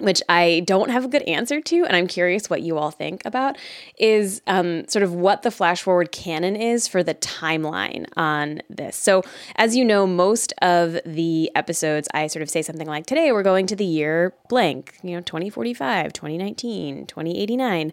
which 0.00 0.22
I 0.28 0.62
don't 0.66 0.90
have 0.90 1.04
a 1.04 1.08
good 1.08 1.22
answer 1.22 1.60
to, 1.60 1.84
and 1.84 1.94
I'm 1.94 2.06
curious 2.06 2.50
what 2.50 2.62
you 2.62 2.78
all 2.78 2.90
think 2.90 3.22
about, 3.24 3.56
is 3.98 4.42
um, 4.46 4.88
sort 4.88 5.02
of 5.02 5.14
what 5.14 5.42
the 5.42 5.50
flash 5.50 5.82
forward 5.82 6.10
canon 6.10 6.56
is 6.56 6.88
for 6.88 7.02
the 7.02 7.14
timeline 7.14 8.06
on 8.16 8.62
this. 8.68 8.96
So, 8.96 9.22
as 9.56 9.76
you 9.76 9.84
know, 9.84 10.06
most 10.06 10.52
of 10.62 10.98
the 11.04 11.50
episodes, 11.54 12.08
I 12.14 12.26
sort 12.26 12.42
of 12.42 12.50
say 12.50 12.62
something 12.62 12.86
like, 12.86 13.06
today 13.06 13.30
we're 13.30 13.42
going 13.42 13.66
to 13.66 13.76
the 13.76 13.84
year 13.84 14.34
blank, 14.48 14.94
you 15.02 15.14
know, 15.14 15.20
2045, 15.20 16.12
2019, 16.12 17.06
2089. 17.06 17.92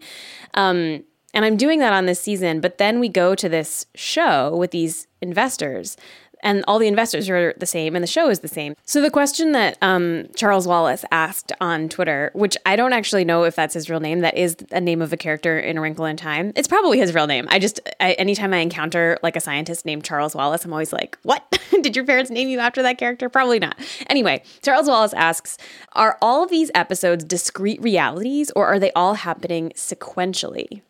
Um, 0.54 1.04
and 1.34 1.46
I'm 1.46 1.58
doing 1.58 1.80
that 1.80 1.94
on 1.94 2.06
this 2.06 2.22
season, 2.22 2.62
but 2.62 2.78
then 2.78 3.00
we 3.00 3.10
go 3.10 3.36
to 3.36 3.50
this 3.50 3.86
show 3.96 4.56
with 4.56 4.72
these 4.72 5.08
investors 5.22 5.98
and 6.42 6.64
all 6.68 6.80
the 6.80 6.88
investors 6.88 7.30
are 7.30 7.54
the 7.58 7.66
same 7.66 7.96
and 7.96 8.04
the 8.04 8.08
show 8.08 8.30
is 8.30 8.40
the 8.40 8.48
same. 8.48 8.76
So 8.86 9.02
the 9.02 9.12
question 9.12 9.52
that 9.54 9.78
um, 9.82 10.28
Charles 10.36 10.68
Wallace 10.68 11.04
asked 11.12 11.52
on 11.60 11.90
Twitter, 11.90 12.32
which 12.34 12.58
I 12.66 12.76
don't 12.76 12.94
actually 12.94 13.26
know 13.26 13.44
if 13.44 13.56
that's 13.56 13.74
his 13.74 13.90
real 13.90 14.00
name, 14.00 14.20
that 14.20 14.38
is 14.38 14.56
a 14.72 14.82
name 14.82 15.02
of 15.02 15.12
a 15.14 15.18
character 15.18 15.60
in 15.60 15.78
A 15.78 15.82
Wrinkle 15.82 16.06
in 16.06 16.18
Time. 16.18 16.54
It's 16.56 16.68
probably 16.68 17.00
his 17.00 17.14
real 17.14 17.28
name. 17.28 17.48
I 17.50 17.60
just 17.60 17.80
I, 18.00 18.14
anytime 18.14 18.54
I 18.54 18.58
encounter 18.58 19.18
like 19.24 19.36
a 19.36 19.42
scientist 19.42 19.86
named 19.86 20.04
Charles 20.04 20.36
Wallace, 20.36 20.66
I'm 20.66 20.74
always 20.74 20.94
like, 20.94 21.18
what? 21.24 21.60
Did 21.82 21.96
your 21.96 22.06
parents 22.06 22.32
name 22.32 22.50
you 22.50 22.60
after 22.60 22.82
that 22.84 22.98
character? 22.98 23.30
Probably 23.30 23.60
not. 23.60 23.78
Anyway, 24.10 24.44
Charles 24.62 24.88
Wallace 24.88 25.14
asks, 25.14 25.58
are 25.94 26.18
all 26.22 26.44
of 26.44 26.50
these 26.50 26.72
episodes 26.76 27.24
discrete 27.24 27.82
realities 27.82 28.52
or 28.56 28.68
are 28.68 28.80
they 28.80 28.92
all 28.94 29.16
happening 29.16 29.72
sequentially? 29.76 30.82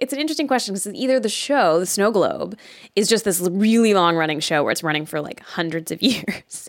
It's 0.00 0.12
an 0.12 0.18
interesting 0.18 0.48
question 0.48 0.74
because 0.74 0.92
either 0.94 1.20
the 1.20 1.28
show, 1.28 1.78
the 1.78 1.86
Snow 1.86 2.10
Globe, 2.10 2.58
is 2.96 3.08
just 3.08 3.24
this 3.24 3.40
really 3.40 3.94
long 3.94 4.16
running 4.16 4.40
show 4.40 4.62
where 4.62 4.72
it's 4.72 4.82
running 4.82 5.06
for 5.06 5.20
like 5.20 5.40
hundreds 5.40 5.90
of 5.90 6.02
years, 6.02 6.68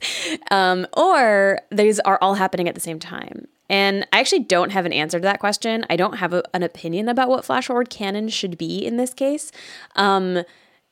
um, 0.52 0.86
or 0.94 1.60
these 1.72 2.00
are 2.02 2.20
all 2.22 2.36
happening 2.36 2.68
at 2.68 2.76
the 2.76 2.82
same 2.82 3.00
time. 3.00 3.48
And 3.70 4.06
I 4.12 4.20
actually 4.20 4.42
don't 4.42 4.72
have 4.72 4.86
an 4.86 4.92
answer 4.92 5.18
to 5.18 5.24
that 5.24 5.40
question. 5.40 5.86
I 5.90 5.96
don't 5.96 6.18
have 6.18 6.34
a, 6.34 6.44
an 6.54 6.62
opinion 6.62 7.08
about 7.08 7.30
what 7.30 7.46
flash 7.46 7.68
forward 7.68 7.90
canon 7.90 8.28
should 8.28 8.58
be 8.58 8.86
in 8.86 8.98
this 8.98 9.14
case. 9.14 9.52
Um, 9.96 10.44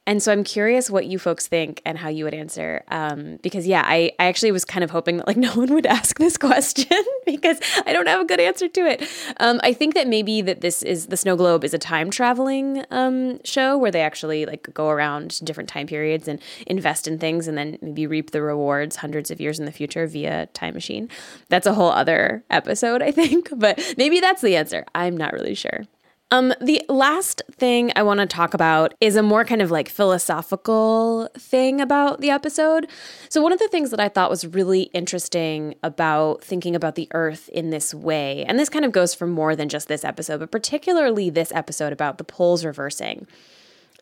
and 0.07 0.23
so 0.23 0.31
I'm 0.31 0.43
curious 0.43 0.89
what 0.89 1.05
you 1.05 1.19
folks 1.19 1.47
think 1.47 1.83
and 1.85 1.97
how 1.97 2.09
you 2.09 2.23
would 2.23 2.33
answer. 2.33 2.83
Um, 2.87 3.37
because 3.43 3.67
yeah, 3.67 3.83
I, 3.85 4.11
I 4.17 4.25
actually 4.25 4.51
was 4.51 4.65
kind 4.65 4.83
of 4.83 4.89
hoping 4.89 5.17
that 5.17 5.27
like 5.27 5.37
no 5.49 5.53
one 5.53 5.71
would 5.73 5.85
ask 5.85 6.17
this 6.17 6.35
question 6.35 7.03
because 7.25 7.59
I 7.85 7.93
don't 7.93 8.07
have 8.07 8.21
a 8.21 8.25
good 8.25 8.39
answer 8.39 8.67
to 8.67 8.81
it. 8.81 9.07
Um, 9.39 9.59
I 9.63 9.71
think 9.71 9.93
that 9.93 10.07
maybe 10.07 10.41
that 10.41 10.61
this 10.61 10.81
is 10.81 11.07
the 11.07 11.17
Snow 11.17 11.35
Globe 11.35 11.63
is 11.63 11.73
a 11.73 11.77
time 11.77 12.09
traveling 12.09 12.83
um, 12.89 13.39
show 13.43 13.77
where 13.77 13.91
they 13.91 14.01
actually 14.01 14.45
like 14.45 14.73
go 14.73 14.89
around 14.89 15.39
different 15.43 15.69
time 15.69 15.85
periods 15.85 16.27
and 16.27 16.41
invest 16.65 17.07
in 17.07 17.19
things 17.19 17.47
and 17.47 17.57
then 17.57 17.77
maybe 17.81 18.07
reap 18.07 18.31
the 18.31 18.41
rewards 18.41 18.97
hundreds 18.97 19.29
of 19.29 19.39
years 19.39 19.59
in 19.59 19.65
the 19.65 19.71
future 19.71 20.07
via 20.07 20.47
time 20.47 20.73
machine. 20.73 21.07
That's 21.49 21.67
a 21.67 21.73
whole 21.73 21.91
other 21.91 22.43
episode, 22.49 23.03
I 23.03 23.11
think, 23.11 23.49
but 23.55 23.79
maybe 23.97 24.19
that's 24.19 24.41
the 24.41 24.55
answer. 24.55 24.85
I'm 24.95 25.15
not 25.15 25.33
really 25.33 25.55
sure. 25.55 25.83
Um, 26.31 26.53
the 26.61 26.83
last 26.87 27.41
thing 27.51 27.91
I 27.95 28.03
want 28.03 28.19
to 28.19 28.27
talk 28.27 28.53
about 28.53 28.93
is 29.01 29.15
a 29.15 29.23
more 29.23 29.43
kind 29.43 29.63
of 29.63 29.71
like 29.71 29.89
philosophical 29.89 31.27
thing 31.35 31.81
about 31.81 32.21
the 32.21 32.29
episode. 32.29 32.87
So, 33.29 33.41
one 33.41 33.51
of 33.51 33.57
the 33.57 33.67
things 33.67 33.89
that 33.89 33.99
I 33.99 34.09
thought 34.09 34.29
was 34.29 34.45
really 34.45 34.83
interesting 34.93 35.73
about 35.81 36.43
thinking 36.43 36.75
about 36.75 36.93
the 36.93 37.07
earth 37.13 37.49
in 37.49 37.71
this 37.71 37.95
way, 37.95 38.45
and 38.45 38.59
this 38.59 38.69
kind 38.69 38.85
of 38.85 38.91
goes 38.91 39.15
for 39.15 39.25
more 39.25 39.55
than 39.55 39.69
just 39.69 39.87
this 39.87 40.05
episode, 40.05 40.39
but 40.39 40.51
particularly 40.51 41.31
this 41.31 41.51
episode 41.53 41.91
about 41.91 42.19
the 42.19 42.23
poles 42.23 42.63
reversing, 42.63 43.25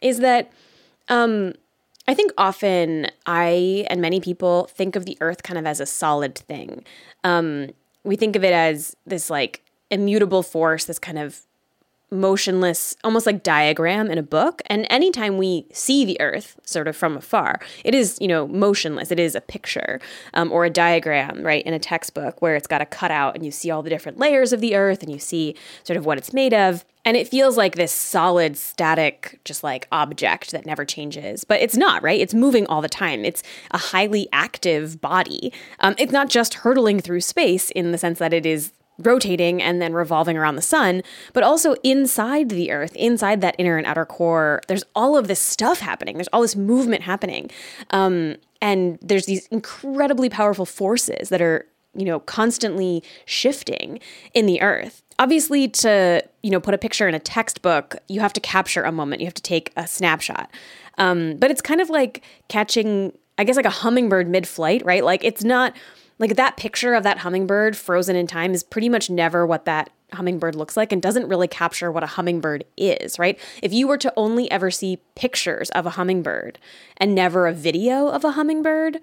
is 0.02 0.20
that 0.20 0.52
um, 1.08 1.54
I 2.10 2.14
think 2.14 2.34
often 2.38 3.08
I 3.26 3.86
and 3.90 4.02
many 4.02 4.20
people 4.20 4.66
think 4.66 4.98
of 4.98 5.06
the 5.06 5.18
earth 5.22 5.44
kind 5.44 5.58
of 5.58 5.66
as 5.66 5.80
a 5.80 5.86
solid 5.86 6.36
thing. 6.36 6.84
Um, 7.24 7.70
we 8.04 8.18
think 8.18 8.36
of 8.36 8.44
it 8.44 8.54
as 8.54 8.98
this 9.06 9.30
like 9.30 9.62
immutable 9.90 10.44
force, 10.44 10.84
this 10.84 11.00
kind 11.00 11.20
of 11.20 11.47
motionless, 12.10 12.96
almost 13.04 13.26
like 13.26 13.44
diagram 13.44 14.10
in 14.10 14.18
a 14.18 14.24
book. 14.24 14.62
And 14.68 14.88
anytime 14.90 15.38
we 15.38 15.66
see 15.72 16.06
the 16.06 16.20
earth 16.22 16.60
sort 16.64 16.88
of 16.88 16.96
from 16.96 17.18
afar, 17.18 17.60
it 17.84 17.94
is, 17.94 18.18
you 18.22 18.28
know, 18.28 18.48
motionless. 18.48 19.12
It 19.12 19.20
is 19.20 19.36
a 19.36 19.42
picture 19.42 20.00
um, 20.34 20.52
or 20.52 20.66
a 20.66 20.70
diagram, 20.70 21.44
right, 21.44 21.66
in 21.66 21.74
a 21.74 21.80
textbook 21.80 22.42
where 22.42 22.56
it's 22.56 22.68
got 22.68 22.82
a 22.82 22.86
cutout 22.86 23.36
and 23.36 23.46
you 23.46 23.52
see 23.52 23.72
all 23.72 23.84
the 23.84 23.90
different 23.90 24.18
layers 24.18 24.54
of 24.54 24.62
the 24.62 24.76
earth 24.76 25.04
and 25.04 25.12
you 25.12 25.20
see 25.20 25.56
sort 25.84 25.98
of 25.98 26.06
what 26.06 26.18
it's 26.18 26.34
made 26.34 26.54
of. 26.54 26.86
And 27.06 27.16
it 27.16 27.30
feels 27.30 27.56
like 27.56 27.76
this 27.76 27.94
solid, 27.94 28.58
static, 28.58 29.40
just 29.46 29.64
like 29.64 29.88
object 29.94 30.52
that 30.52 30.66
never 30.66 30.84
changes. 30.84 31.46
But 31.46 31.62
it's 31.62 31.78
not, 31.78 32.04
right? 32.04 32.20
It's 32.20 32.34
moving 32.34 32.68
all 32.68 32.82
the 32.82 32.90
time. 32.90 33.24
It's 33.24 33.44
a 33.72 33.78
highly 33.78 34.28
active 34.34 35.00
body. 35.00 35.54
Um, 35.80 35.96
it's 35.98 36.12
not 36.12 36.30
just 36.30 36.56
hurtling 36.56 37.00
through 37.00 37.22
space 37.22 37.72
in 37.72 37.94
the 37.94 37.98
sense 37.98 38.20
that 38.20 38.34
it 38.34 38.46
is 38.46 38.74
rotating 39.00 39.62
and 39.62 39.82
then 39.82 39.94
revolving 39.94 40.38
around 40.38 40.56
the 40.56 40.62
sun, 40.62 41.04
but 41.34 41.44
also 41.44 41.76
inside 41.84 42.50
the 42.50 42.72
earth, 42.72 42.96
inside 42.96 43.42
that 43.42 43.56
inner 43.58 43.78
and 43.78 43.86
outer 43.86 44.06
core, 44.06 44.62
there's 44.68 44.84
all 44.96 45.16
of 45.16 45.28
this 45.28 45.40
stuff 45.40 45.80
happening. 45.80 46.16
There's 46.16 46.30
all 46.34 46.42
this 46.42 46.56
movement 46.56 47.04
happening. 47.04 47.50
Um, 47.92 48.38
and 48.62 48.98
there's 49.02 49.26
these 49.26 49.48
incredibly 49.48 50.30
powerful 50.30 50.66
forces 50.66 51.30
that 51.30 51.42
are, 51.42 51.68
you 51.96 52.06
know, 52.06 52.20
constantly 52.20 53.04
shifting 53.26 54.00
in 54.34 54.46
the 54.46 54.62
earth. 54.62 55.04
Obviously, 55.20 55.68
to, 55.68 56.24
you 56.44 56.52
know, 56.52 56.60
put 56.60 56.74
a 56.74 56.78
picture 56.78 57.08
in 57.08 57.16
a 57.16 57.20
textbook, 57.20 57.96
you 58.08 58.20
have 58.20 58.34
to 58.34 58.40
capture 58.40 58.84
a 58.84 58.92
moment, 58.92 59.22
you 59.22 59.28
have 59.28 59.34
to 59.34 59.42
take 59.42 59.72
a 59.76 59.88
snapshot. 59.88 60.50
Um, 60.98 61.38
but 61.38 61.52
it's 61.52 61.62
kind 61.62 61.82
of 61.82 61.90
like 61.90 62.24
catching, 62.50 63.14
I 63.38 63.44
guess, 63.44 63.56
like 63.56 63.66
a 63.66 63.72
hummingbird 63.72 64.28
mid 64.28 64.48
flight, 64.48 64.84
right? 64.86 65.04
Like 65.04 65.24
it's 65.24 65.44
not 65.44 65.76
like 66.20 66.36
that 66.36 66.58
picture 66.58 66.94
of 66.94 67.04
that 67.04 67.20
hummingbird 67.20 67.76
frozen 67.78 68.16
in 68.16 68.28
time 68.28 68.54
is 68.54 68.64
pretty 68.64 68.90
much 68.90 69.10
never 69.10 69.46
what 69.46 69.66
that 69.66 69.90
hummingbird 70.14 70.56
looks 70.56 70.78
like 70.78 70.92
and 70.92 71.02
doesn't 71.02 71.28
really 71.28 71.48
capture 71.48 71.92
what 71.92 72.04
a 72.04 72.08
hummingbird 72.08 72.64
is, 72.78 73.20
right? 73.20 73.40
If 73.62 73.74
you 73.74 73.88
were 73.88 73.98
to 73.98 74.14
only 74.16 74.50
ever 74.50 74.72
see 74.72 75.02
pictures 75.16 75.70
of 75.72 75.86
a 75.86 75.92
hummingbird 75.92 76.60
and 76.98 77.14
never 77.14 77.46
a 77.46 77.54
video 77.54 78.08
of 78.08 78.24
a 78.24 78.32
hummingbird, 78.32 79.00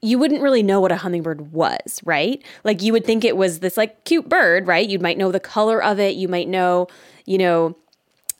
you 0.00 0.18
wouldn't 0.18 0.42
really 0.42 0.62
know 0.62 0.80
what 0.80 0.92
a 0.92 0.96
hummingbird 0.96 1.52
was, 1.52 2.00
right? 2.04 2.42
Like 2.64 2.82
you 2.82 2.92
would 2.92 3.04
think 3.04 3.24
it 3.24 3.36
was 3.36 3.60
this 3.60 3.76
like 3.76 4.04
cute 4.04 4.28
bird, 4.28 4.66
right? 4.66 4.88
You 4.88 4.98
might 4.98 5.18
know 5.18 5.32
the 5.32 5.40
color 5.40 5.82
of 5.82 5.98
it, 5.98 6.14
you 6.16 6.28
might 6.28 6.48
know, 6.48 6.86
you 7.26 7.36
know, 7.36 7.76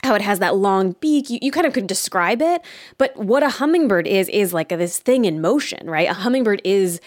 how 0.04 0.14
it 0.14 0.22
has 0.22 0.38
that 0.38 0.54
long 0.56 0.92
beak. 1.00 1.28
You, 1.28 1.38
you 1.42 1.50
kind 1.50 1.66
of 1.66 1.72
could 1.72 1.88
describe 1.88 2.40
it. 2.40 2.62
But 2.96 3.16
what 3.16 3.42
a 3.42 3.48
hummingbird 3.48 4.06
is, 4.06 4.28
is 4.28 4.54
like 4.54 4.68
this 4.68 5.00
thing 5.00 5.25
in 5.25 5.40
motion, 5.40 5.90
right? 5.90 6.08
A 6.08 6.14
hummingbird 6.14 6.62
is 6.64 7.00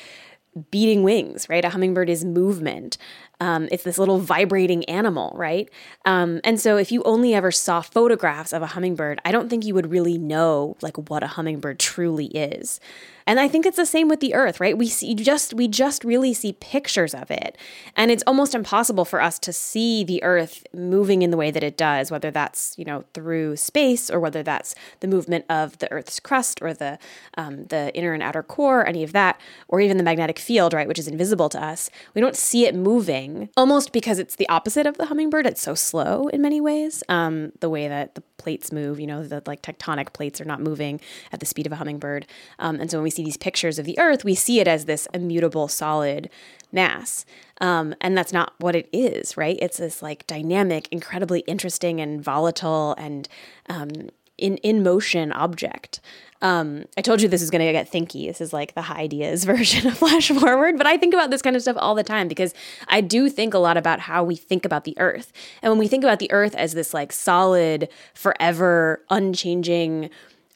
beating 0.70 1.04
wings, 1.04 1.48
right? 1.50 1.64
A 1.64 1.70
hummingbird 1.70 2.10
is 2.10 2.26
movement. 2.26 2.98
Um, 3.42 3.68
it's 3.72 3.84
this 3.84 3.98
little 3.98 4.20
vibrating 4.20 4.86
animal, 4.86 5.34
right? 5.36 5.68
Um, 6.06 6.42
and 6.44 6.60
so 6.60 6.78
if 6.78 6.92
you 6.92 7.02
only 7.04 7.34
ever 7.34 7.52
saw 7.52 7.82
photographs 7.82 8.54
of 8.54 8.62
a 8.62 8.68
hummingbird, 8.68 9.20
I 9.26 9.32
don't 9.32 9.50
think 9.50 9.66
you 9.66 9.74
would 9.74 9.90
really 9.90 10.20
know 10.20 10.78
like 10.82 11.10
what 11.10 11.24
a 11.24 11.28
hummingbird 11.28 11.80
truly 11.80 12.28
is. 12.28 12.80
And 13.28 13.40
I 13.40 13.48
think 13.48 13.66
it's 13.66 13.78
the 13.78 13.86
same 13.86 14.08
with 14.08 14.20
the 14.20 14.34
earth, 14.34 14.60
right? 14.60 14.78
We 14.78 14.88
see 14.88 15.14
just 15.16 15.54
we 15.54 15.68
just 15.68 16.04
really 16.04 16.34
see 16.34 16.54
pictures 16.54 17.14
of 17.14 17.30
it. 17.32 17.58
And 17.96 18.12
it's 18.12 18.24
almost 18.26 18.56
impossible 18.56 19.06
for 19.06 19.22
us 19.22 19.40
to 19.40 19.54
see 19.54 20.04
the 20.04 20.22
earth 20.24 20.66
moving 20.74 21.22
in 21.22 21.32
the 21.32 21.38
way 21.38 21.52
that 21.52 21.64
it 21.64 21.78
does, 21.78 22.12
whether 22.12 22.32
that's, 22.32 22.76
you 22.78 22.86
know, 22.86 23.04
through 23.14 23.58
space 23.58 24.10
or 24.10 24.20
whether 24.20 24.44
that's 24.44 24.76
the 25.00 25.08
movement 25.08 25.46
of 25.50 25.78
the 25.80 25.92
earth's 25.92 26.20
crust 26.20 26.62
or 26.62 26.74
the 26.74 26.98
um, 27.38 27.66
the 27.66 27.96
inner 27.96 28.14
and 28.14 28.24
outer 28.24 28.44
core, 28.44 28.86
any 28.86 29.04
of 29.04 29.14
that, 29.14 29.40
or 29.68 29.80
even 29.82 29.98
the 29.98 30.04
magnetic 30.04 30.40
field, 30.40 30.74
right, 30.74 30.88
which 30.88 31.00
is 31.00 31.08
invisible 31.08 31.50
to 31.50 31.64
us. 31.64 31.90
We 32.14 32.22
don't 32.22 32.36
see 32.36 32.66
it 32.66 32.76
moving 32.76 33.31
almost 33.58 33.92
because 33.92 34.20
it's 34.20 34.36
the 34.36 34.48
opposite 34.50 34.86
of 34.86 34.98
the 34.98 35.06
hummingbird. 35.08 35.46
It's 35.46 35.62
so 35.62 35.76
slow 35.76 36.28
in 36.28 36.42
many 36.42 36.62
ways. 36.62 37.04
Um, 37.10 37.52
the 37.60 37.70
way 37.70 37.88
that 37.88 38.16
the 38.16 38.22
plates 38.38 38.72
move, 38.72 39.00
you 39.00 39.08
know, 39.08 39.24
the 39.24 39.42
like 39.46 39.62
tectonic 39.62 40.14
plates 40.14 40.42
are 40.42 40.46
not 40.46 40.60
moving 40.60 41.00
at 41.32 41.40
the 41.40 41.46
speed 41.46 41.66
of 41.66 41.72
a 41.72 41.76
hummingbird. 41.76 42.26
Um, 42.60 42.80
and 42.80 42.90
so 42.90 42.98
when 42.98 43.04
we 43.04 43.10
see 43.10 43.24
these 43.24 43.38
pictures 43.38 43.78
of 43.80 43.86
the 43.86 43.98
Earth, 44.00 44.24
we 44.24 44.36
see 44.36 44.60
it 44.60 44.68
as 44.68 44.86
this 44.86 45.08
immutable 45.14 45.68
solid 45.68 46.30
mass. 46.72 47.26
Um, 47.60 47.94
and 48.02 48.18
that's 48.18 48.34
not 48.34 48.54
what 48.58 48.76
it 48.76 48.90
is, 48.92 49.38
right? 49.38 49.58
It's 49.62 49.78
this 49.78 50.02
like 50.02 50.26
dynamic, 50.26 50.88
incredibly 50.92 51.42
interesting 51.42 52.00
and 52.00 52.24
volatile 52.24 52.96
and 52.98 53.28
um, 53.70 54.10
in 54.42 54.58
in 54.58 54.84
motion 54.84 55.32
object. 55.32 56.02
Um, 56.42 56.86
I 56.98 57.02
told 57.02 57.22
you 57.22 57.28
this 57.28 57.44
is 57.44 57.52
going 57.52 57.66
to 57.66 57.72
get 57.72 57.92
thinky. 57.92 58.28
This 58.28 58.42
is 58.42 58.52
like 58.52 58.74
the 58.74 58.82
high 58.82 59.02
ideas 59.02 59.44
version 59.46 59.88
of 59.88 59.98
flash 59.98 60.30
forward, 60.30 60.78
but 60.78 60.88
I 60.88 60.98
think 60.98 61.14
about 61.14 61.30
this 61.30 61.42
kind 61.42 61.56
of 61.56 61.62
stuff 61.62 61.78
all 61.80 61.96
the 61.96 62.04
time 62.04 62.28
because 62.28 62.54
I 62.88 63.02
do 63.02 63.30
think 63.30 63.54
a 63.54 63.60
lot 63.60 63.78
about 63.78 64.02
how 64.02 64.24
we 64.24 64.36
think 64.36 64.66
about 64.66 64.84
the 64.84 64.98
earth. 64.98 65.32
And 65.62 65.72
when 65.72 65.80
we 65.80 65.88
think 65.88 66.04
about 66.04 66.20
the 66.20 66.32
earth 66.32 66.56
as 66.56 66.74
this 66.74 66.94
like 66.94 67.12
solid, 67.12 67.90
forever, 68.14 69.04
unchanging 69.10 70.10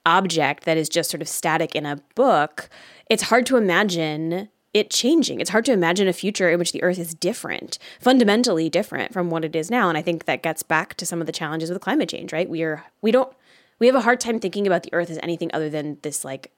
object 0.07 0.65
that 0.65 0.77
is 0.77 0.89
just 0.89 1.09
sort 1.09 1.21
of 1.21 1.27
static 1.27 1.75
in 1.75 1.85
a 1.85 1.97
book, 2.15 2.69
it's 3.09 3.23
hard 3.23 3.45
to 3.45 3.57
imagine 3.57 4.49
it 4.73 4.89
changing. 4.89 5.39
It's 5.39 5.51
hard 5.51 5.63
to 5.65 5.71
imagine 5.71 6.09
a 6.09 6.13
future 6.13 6.49
in 6.49 6.59
which 6.59 6.73
the 6.73 6.83
earth 6.83 6.99
is 6.99 7.13
different, 7.13 7.79
fundamentally 8.01 8.69
different 8.69 9.13
from 9.13 9.29
what 9.29 9.45
it 9.45 9.55
is 9.55 9.71
now. 9.71 9.87
And 9.87 9.97
I 9.97 10.01
think 10.01 10.25
that 10.25 10.43
gets 10.43 10.63
back 10.63 10.95
to 10.95 11.05
some 11.05 11.21
of 11.21 11.27
the 11.27 11.31
challenges 11.31 11.69
with 11.69 11.81
climate 11.81 12.09
change, 12.09 12.33
right? 12.33 12.49
We 12.49 12.61
are 12.63 12.83
we 13.01 13.11
don't 13.11 13.33
we 13.79 13.87
have 13.87 13.95
a 13.95 14.01
hard 14.01 14.19
time 14.19 14.39
thinking 14.39 14.67
about 14.67 14.83
the 14.83 14.93
earth 14.93 15.09
as 15.09 15.19
anything 15.21 15.49
other 15.53 15.69
than 15.69 15.97
this 16.01 16.23
like 16.23 16.51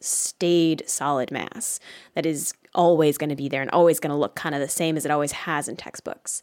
staid 0.00 0.82
solid 0.86 1.30
mass 1.30 1.80
that 2.14 2.24
is 2.24 2.54
always 2.74 3.18
going 3.18 3.30
to 3.30 3.36
be 3.36 3.48
there 3.48 3.62
and 3.62 3.70
always 3.70 3.98
going 3.98 4.10
to 4.10 4.16
look 4.16 4.34
kind 4.34 4.54
of 4.54 4.60
the 4.60 4.68
same 4.68 4.96
as 4.96 5.04
it 5.04 5.10
always 5.10 5.32
has 5.32 5.68
in 5.68 5.76
textbooks. 5.76 6.42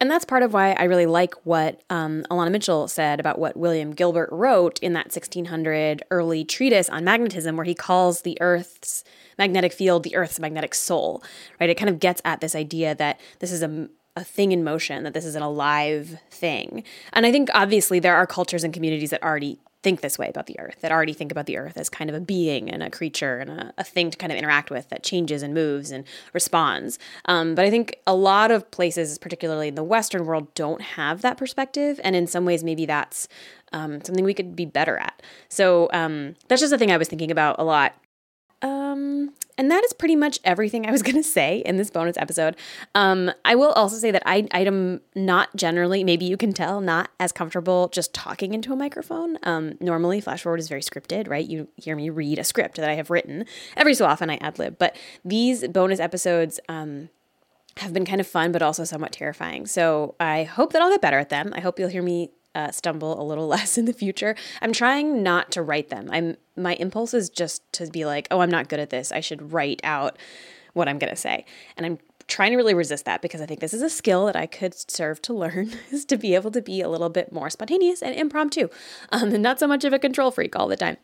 And 0.00 0.10
that's 0.10 0.24
part 0.24 0.42
of 0.42 0.52
why 0.52 0.72
I 0.72 0.84
really 0.84 1.06
like 1.06 1.34
what 1.44 1.80
um, 1.88 2.24
Alanna 2.28 2.50
Mitchell 2.50 2.88
said 2.88 3.20
about 3.20 3.38
what 3.38 3.56
William 3.56 3.92
Gilbert 3.92 4.28
wrote 4.32 4.80
in 4.80 4.94
that 4.94 5.06
1600 5.06 6.02
early 6.10 6.44
treatise 6.44 6.88
on 6.88 7.04
magnetism, 7.04 7.56
where 7.56 7.64
he 7.64 7.74
calls 7.74 8.22
the 8.22 8.36
Earth's 8.40 9.04
magnetic 9.38 9.72
field 9.72 10.02
the 10.02 10.16
Earth's 10.16 10.40
magnetic 10.40 10.74
soul, 10.74 11.22
right? 11.60 11.70
It 11.70 11.76
kind 11.76 11.88
of 11.88 12.00
gets 12.00 12.20
at 12.24 12.40
this 12.40 12.56
idea 12.56 12.96
that 12.96 13.20
this 13.38 13.52
is 13.52 13.62
a 13.62 13.88
a 14.16 14.24
thing 14.24 14.52
in 14.52 14.62
motion, 14.62 15.04
that 15.04 15.14
this 15.14 15.24
is 15.24 15.34
an 15.34 15.42
alive 15.42 16.18
thing. 16.30 16.84
And 17.12 17.24
I 17.24 17.32
think 17.32 17.48
obviously 17.54 17.98
there 17.98 18.16
are 18.16 18.26
cultures 18.26 18.64
and 18.64 18.72
communities 18.72 19.10
that 19.10 19.22
already 19.22 19.58
think 19.82 20.00
this 20.00 20.18
way 20.18 20.28
about 20.28 20.46
the 20.46 20.58
earth, 20.60 20.76
that 20.80 20.92
already 20.92 21.12
think 21.12 21.32
about 21.32 21.46
the 21.46 21.56
earth 21.56 21.76
as 21.76 21.88
kind 21.88 22.08
of 22.08 22.14
a 22.14 22.20
being 22.20 22.70
and 22.70 22.82
a 22.82 22.90
creature 22.90 23.38
and 23.38 23.50
a, 23.50 23.74
a 23.78 23.84
thing 23.84 24.10
to 24.10 24.18
kind 24.18 24.30
of 24.30 24.38
interact 24.38 24.70
with 24.70 24.88
that 24.90 25.02
changes 25.02 25.42
and 25.42 25.52
moves 25.54 25.90
and 25.90 26.04
responds. 26.32 26.98
Um, 27.24 27.54
but 27.54 27.64
I 27.64 27.70
think 27.70 27.96
a 28.06 28.14
lot 28.14 28.50
of 28.50 28.70
places, 28.70 29.18
particularly 29.18 29.68
in 29.68 29.74
the 29.74 29.82
Western 29.82 30.24
world, 30.24 30.54
don't 30.54 30.80
have 30.80 31.22
that 31.22 31.36
perspective. 31.36 32.00
And 32.04 32.14
in 32.14 32.26
some 32.26 32.44
ways, 32.44 32.62
maybe 32.62 32.86
that's 32.86 33.26
um, 33.72 34.04
something 34.04 34.24
we 34.24 34.34
could 34.34 34.54
be 34.54 34.66
better 34.66 34.98
at. 34.98 35.20
So 35.48 35.88
um, 35.92 36.36
that's 36.46 36.60
just 36.60 36.72
a 36.72 36.78
thing 36.78 36.92
I 36.92 36.96
was 36.96 37.08
thinking 37.08 37.30
about 37.30 37.56
a 37.58 37.64
lot. 37.64 37.94
Um, 38.62 39.34
and 39.58 39.70
that 39.70 39.84
is 39.84 39.92
pretty 39.92 40.16
much 40.16 40.40
everything 40.44 40.86
I 40.86 40.90
was 40.90 41.02
going 41.08 41.16
to 41.16 41.22
say 41.22 41.58
in 41.66 41.76
this 41.76 41.90
bonus 41.90 42.16
episode. 42.16 42.56
Um, 42.94 43.30
I 43.44 43.54
will 43.54 43.72
also 43.72 43.96
say 43.96 44.10
that 44.10 44.22
I, 44.24 44.46
I 44.52 44.60
am 44.60 45.00
not 45.14 45.54
generally, 45.54 46.04
maybe 46.04 46.24
you 46.24 46.36
can 46.36 46.52
tell, 46.52 46.80
not 46.80 47.10
as 47.20 47.32
comfortable 47.32 47.88
just 47.88 48.14
talking 48.14 48.54
into 48.54 48.72
a 48.72 48.76
microphone. 48.76 49.38
Um, 49.42 49.74
normally, 49.80 50.20
Flash 50.20 50.42
Forward 50.42 50.60
is 50.60 50.68
very 50.68 50.82
scripted, 50.82 51.28
right? 51.28 51.46
You 51.46 51.68
hear 51.76 51.96
me 51.96 52.10
read 52.10 52.38
a 52.38 52.44
script 52.44 52.76
that 52.76 52.88
I 52.88 52.94
have 52.94 53.10
written. 53.10 53.44
Every 53.76 53.94
so 53.94 54.06
often, 54.06 54.30
I 54.30 54.36
ad 54.36 54.58
lib. 54.58 54.78
But 54.78 54.96
these 55.24 55.66
bonus 55.68 56.00
episodes, 56.00 56.58
um, 56.68 57.10
have 57.78 57.92
been 57.92 58.04
kind 58.04 58.20
of 58.20 58.26
fun, 58.26 58.52
but 58.52 58.60
also 58.60 58.84
somewhat 58.84 59.12
terrifying. 59.12 59.66
So 59.66 60.14
I 60.20 60.44
hope 60.44 60.72
that 60.72 60.82
I'll 60.82 60.90
get 60.90 61.00
better 61.00 61.18
at 61.18 61.30
them. 61.30 61.52
I 61.56 61.60
hope 61.60 61.78
you'll 61.78 61.88
hear 61.88 62.02
me 62.02 62.30
uh, 62.54 62.70
stumble 62.70 63.20
a 63.20 63.24
little 63.24 63.46
less 63.56 63.78
in 63.78 63.84
the 63.84 63.92
future. 63.92 64.34
I'm 64.60 64.72
trying 64.72 65.22
not 65.22 65.50
to 65.52 65.62
write 65.62 65.88
them. 65.88 66.08
I'm 66.12 66.36
my 66.56 66.74
impulse 66.74 67.14
is 67.14 67.30
just 67.30 67.62
to 67.72 67.86
be 67.86 68.04
like, 68.04 68.28
oh, 68.30 68.40
I'm 68.40 68.50
not 68.50 68.68
good 68.68 68.80
at 68.80 68.90
this. 68.90 69.10
I 69.10 69.20
should 69.20 69.52
write 69.52 69.80
out 69.84 70.18
what 70.74 70.88
I'm 70.88 70.98
gonna 70.98 71.16
say, 71.16 71.44
and 71.76 71.86
I'm 71.86 71.98
trying 72.28 72.50
to 72.52 72.56
really 72.56 72.74
resist 72.74 73.04
that 73.04 73.20
because 73.20 73.40
I 73.40 73.46
think 73.46 73.60
this 73.60 73.74
is 73.74 73.82
a 73.82 73.90
skill 73.90 74.26
that 74.26 74.36
I 74.36 74.46
could 74.46 74.74
serve 74.90 75.20
to 75.22 75.34
learn 75.34 75.72
is 75.90 76.04
to 76.06 76.16
be 76.16 76.34
able 76.34 76.50
to 76.52 76.62
be 76.62 76.80
a 76.80 76.88
little 76.88 77.08
bit 77.08 77.32
more 77.32 77.50
spontaneous 77.50 78.02
and 78.02 78.14
impromptu, 78.14 78.68
um, 79.10 79.32
and 79.34 79.42
not 79.42 79.58
so 79.58 79.66
much 79.66 79.84
of 79.84 79.92
a 79.92 79.98
control 79.98 80.30
freak 80.30 80.56
all 80.56 80.68
the 80.68 80.76
time. 80.76 80.96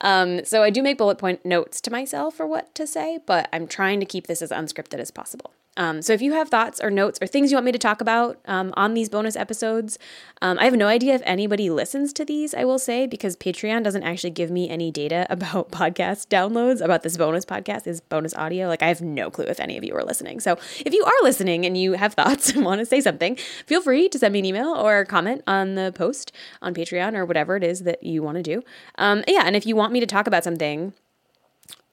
Um, 0.00 0.44
so 0.44 0.62
I 0.62 0.70
do 0.70 0.82
make 0.82 0.98
bullet 0.98 1.18
point 1.18 1.44
notes 1.44 1.80
to 1.82 1.90
myself 1.90 2.34
for 2.34 2.46
what 2.46 2.74
to 2.74 2.86
say, 2.86 3.18
but 3.26 3.48
I'm 3.52 3.66
trying 3.66 4.00
to 4.00 4.06
keep 4.06 4.26
this 4.26 4.42
as 4.42 4.50
unscripted 4.50 4.98
as 4.98 5.10
possible. 5.10 5.52
Um, 5.76 6.02
so 6.02 6.12
if 6.12 6.22
you 6.22 6.32
have 6.32 6.48
thoughts 6.48 6.80
or 6.80 6.90
notes 6.90 7.18
or 7.20 7.26
things 7.26 7.50
you 7.50 7.56
want 7.56 7.66
me 7.66 7.72
to 7.72 7.78
talk 7.78 8.00
about 8.00 8.38
um, 8.46 8.72
on 8.76 8.94
these 8.94 9.08
bonus 9.08 9.36
episodes, 9.36 9.98
um, 10.42 10.58
I 10.58 10.64
have 10.64 10.74
no 10.74 10.86
idea 10.86 11.14
if 11.14 11.22
anybody 11.24 11.70
listens 11.70 12.12
to 12.14 12.24
these, 12.24 12.54
I 12.54 12.64
will 12.64 12.78
say, 12.78 13.06
because 13.06 13.36
Patreon 13.36 13.82
doesn't 13.82 14.02
actually 14.02 14.30
give 14.30 14.50
me 14.50 14.68
any 14.68 14.90
data 14.90 15.26
about 15.30 15.70
podcast 15.70 16.28
downloads, 16.28 16.80
about 16.82 17.02
this 17.02 17.16
bonus 17.16 17.44
podcast, 17.44 17.84
this 17.84 18.00
bonus 18.00 18.34
audio. 18.34 18.68
Like 18.68 18.82
I 18.82 18.88
have 18.88 19.02
no 19.02 19.30
clue 19.30 19.46
if 19.46 19.60
any 19.60 19.76
of 19.76 19.84
you 19.84 19.94
are 19.96 20.04
listening. 20.04 20.40
So 20.40 20.58
if 20.84 20.92
you 20.92 21.04
are 21.04 21.22
listening 21.22 21.66
and 21.66 21.76
you 21.76 21.92
have 21.94 22.14
thoughts 22.14 22.50
and 22.54 22.64
want 22.64 22.80
to 22.80 22.86
say 22.86 23.00
something, 23.00 23.36
feel 23.66 23.82
free 23.82 24.08
to 24.08 24.18
send 24.18 24.32
me 24.32 24.38
an 24.40 24.44
email 24.44 24.68
or 24.68 25.04
comment 25.04 25.42
on 25.46 25.74
the 25.74 25.92
post 25.94 26.32
on 26.62 26.74
Patreon 26.74 27.14
or 27.14 27.24
whatever 27.24 27.56
it 27.56 27.64
is 27.64 27.80
that 27.82 28.02
you 28.02 28.22
want 28.22 28.36
to 28.36 28.42
do. 28.42 28.62
Um, 28.98 29.24
yeah, 29.26 29.42
and 29.44 29.56
if 29.56 29.66
you 29.66 29.76
want 29.76 29.92
me 29.92 30.00
to 30.00 30.06
talk 30.06 30.26
about 30.26 30.44
something, 30.44 30.92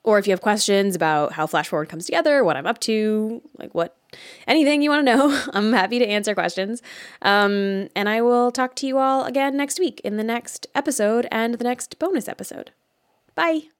or 0.04 0.20
if 0.20 0.28
you 0.28 0.32
have 0.32 0.42
questions 0.42 0.96
about 0.96 1.34
how 1.34 1.48
Flash 1.48 1.70
Forward 1.70 1.90
comes 1.90 2.06
together, 2.06 2.44
what 2.44 2.58
I'm 2.58 2.68
up 2.68 2.80
to, 2.82 3.42
like 3.58 3.74
what 3.74 3.96
anything 4.48 4.82
you 4.82 4.90
want 4.90 5.06
to 5.06 5.16
know, 5.16 5.44
I'm 5.54 5.74
happy 5.74 6.00
to 6.00 6.08
answer 6.08 6.34
questions. 6.34 6.82
Um, 7.22 7.88
and 7.96 8.10
I 8.10 8.22
will 8.22 8.52
talk 8.52 8.76
to 8.76 8.88
you 8.88 8.98
all 8.98 9.24
again 9.24 9.56
next 9.56 9.80
week 9.80 10.02
in 10.04 10.18
the 10.18 10.24
next 10.24 10.68
episode 10.76 11.28
and 11.32 11.56
the 11.56 11.64
next 11.64 11.98
bonus 12.00 12.28
episode. 12.28 12.72
Bye. 13.36 13.74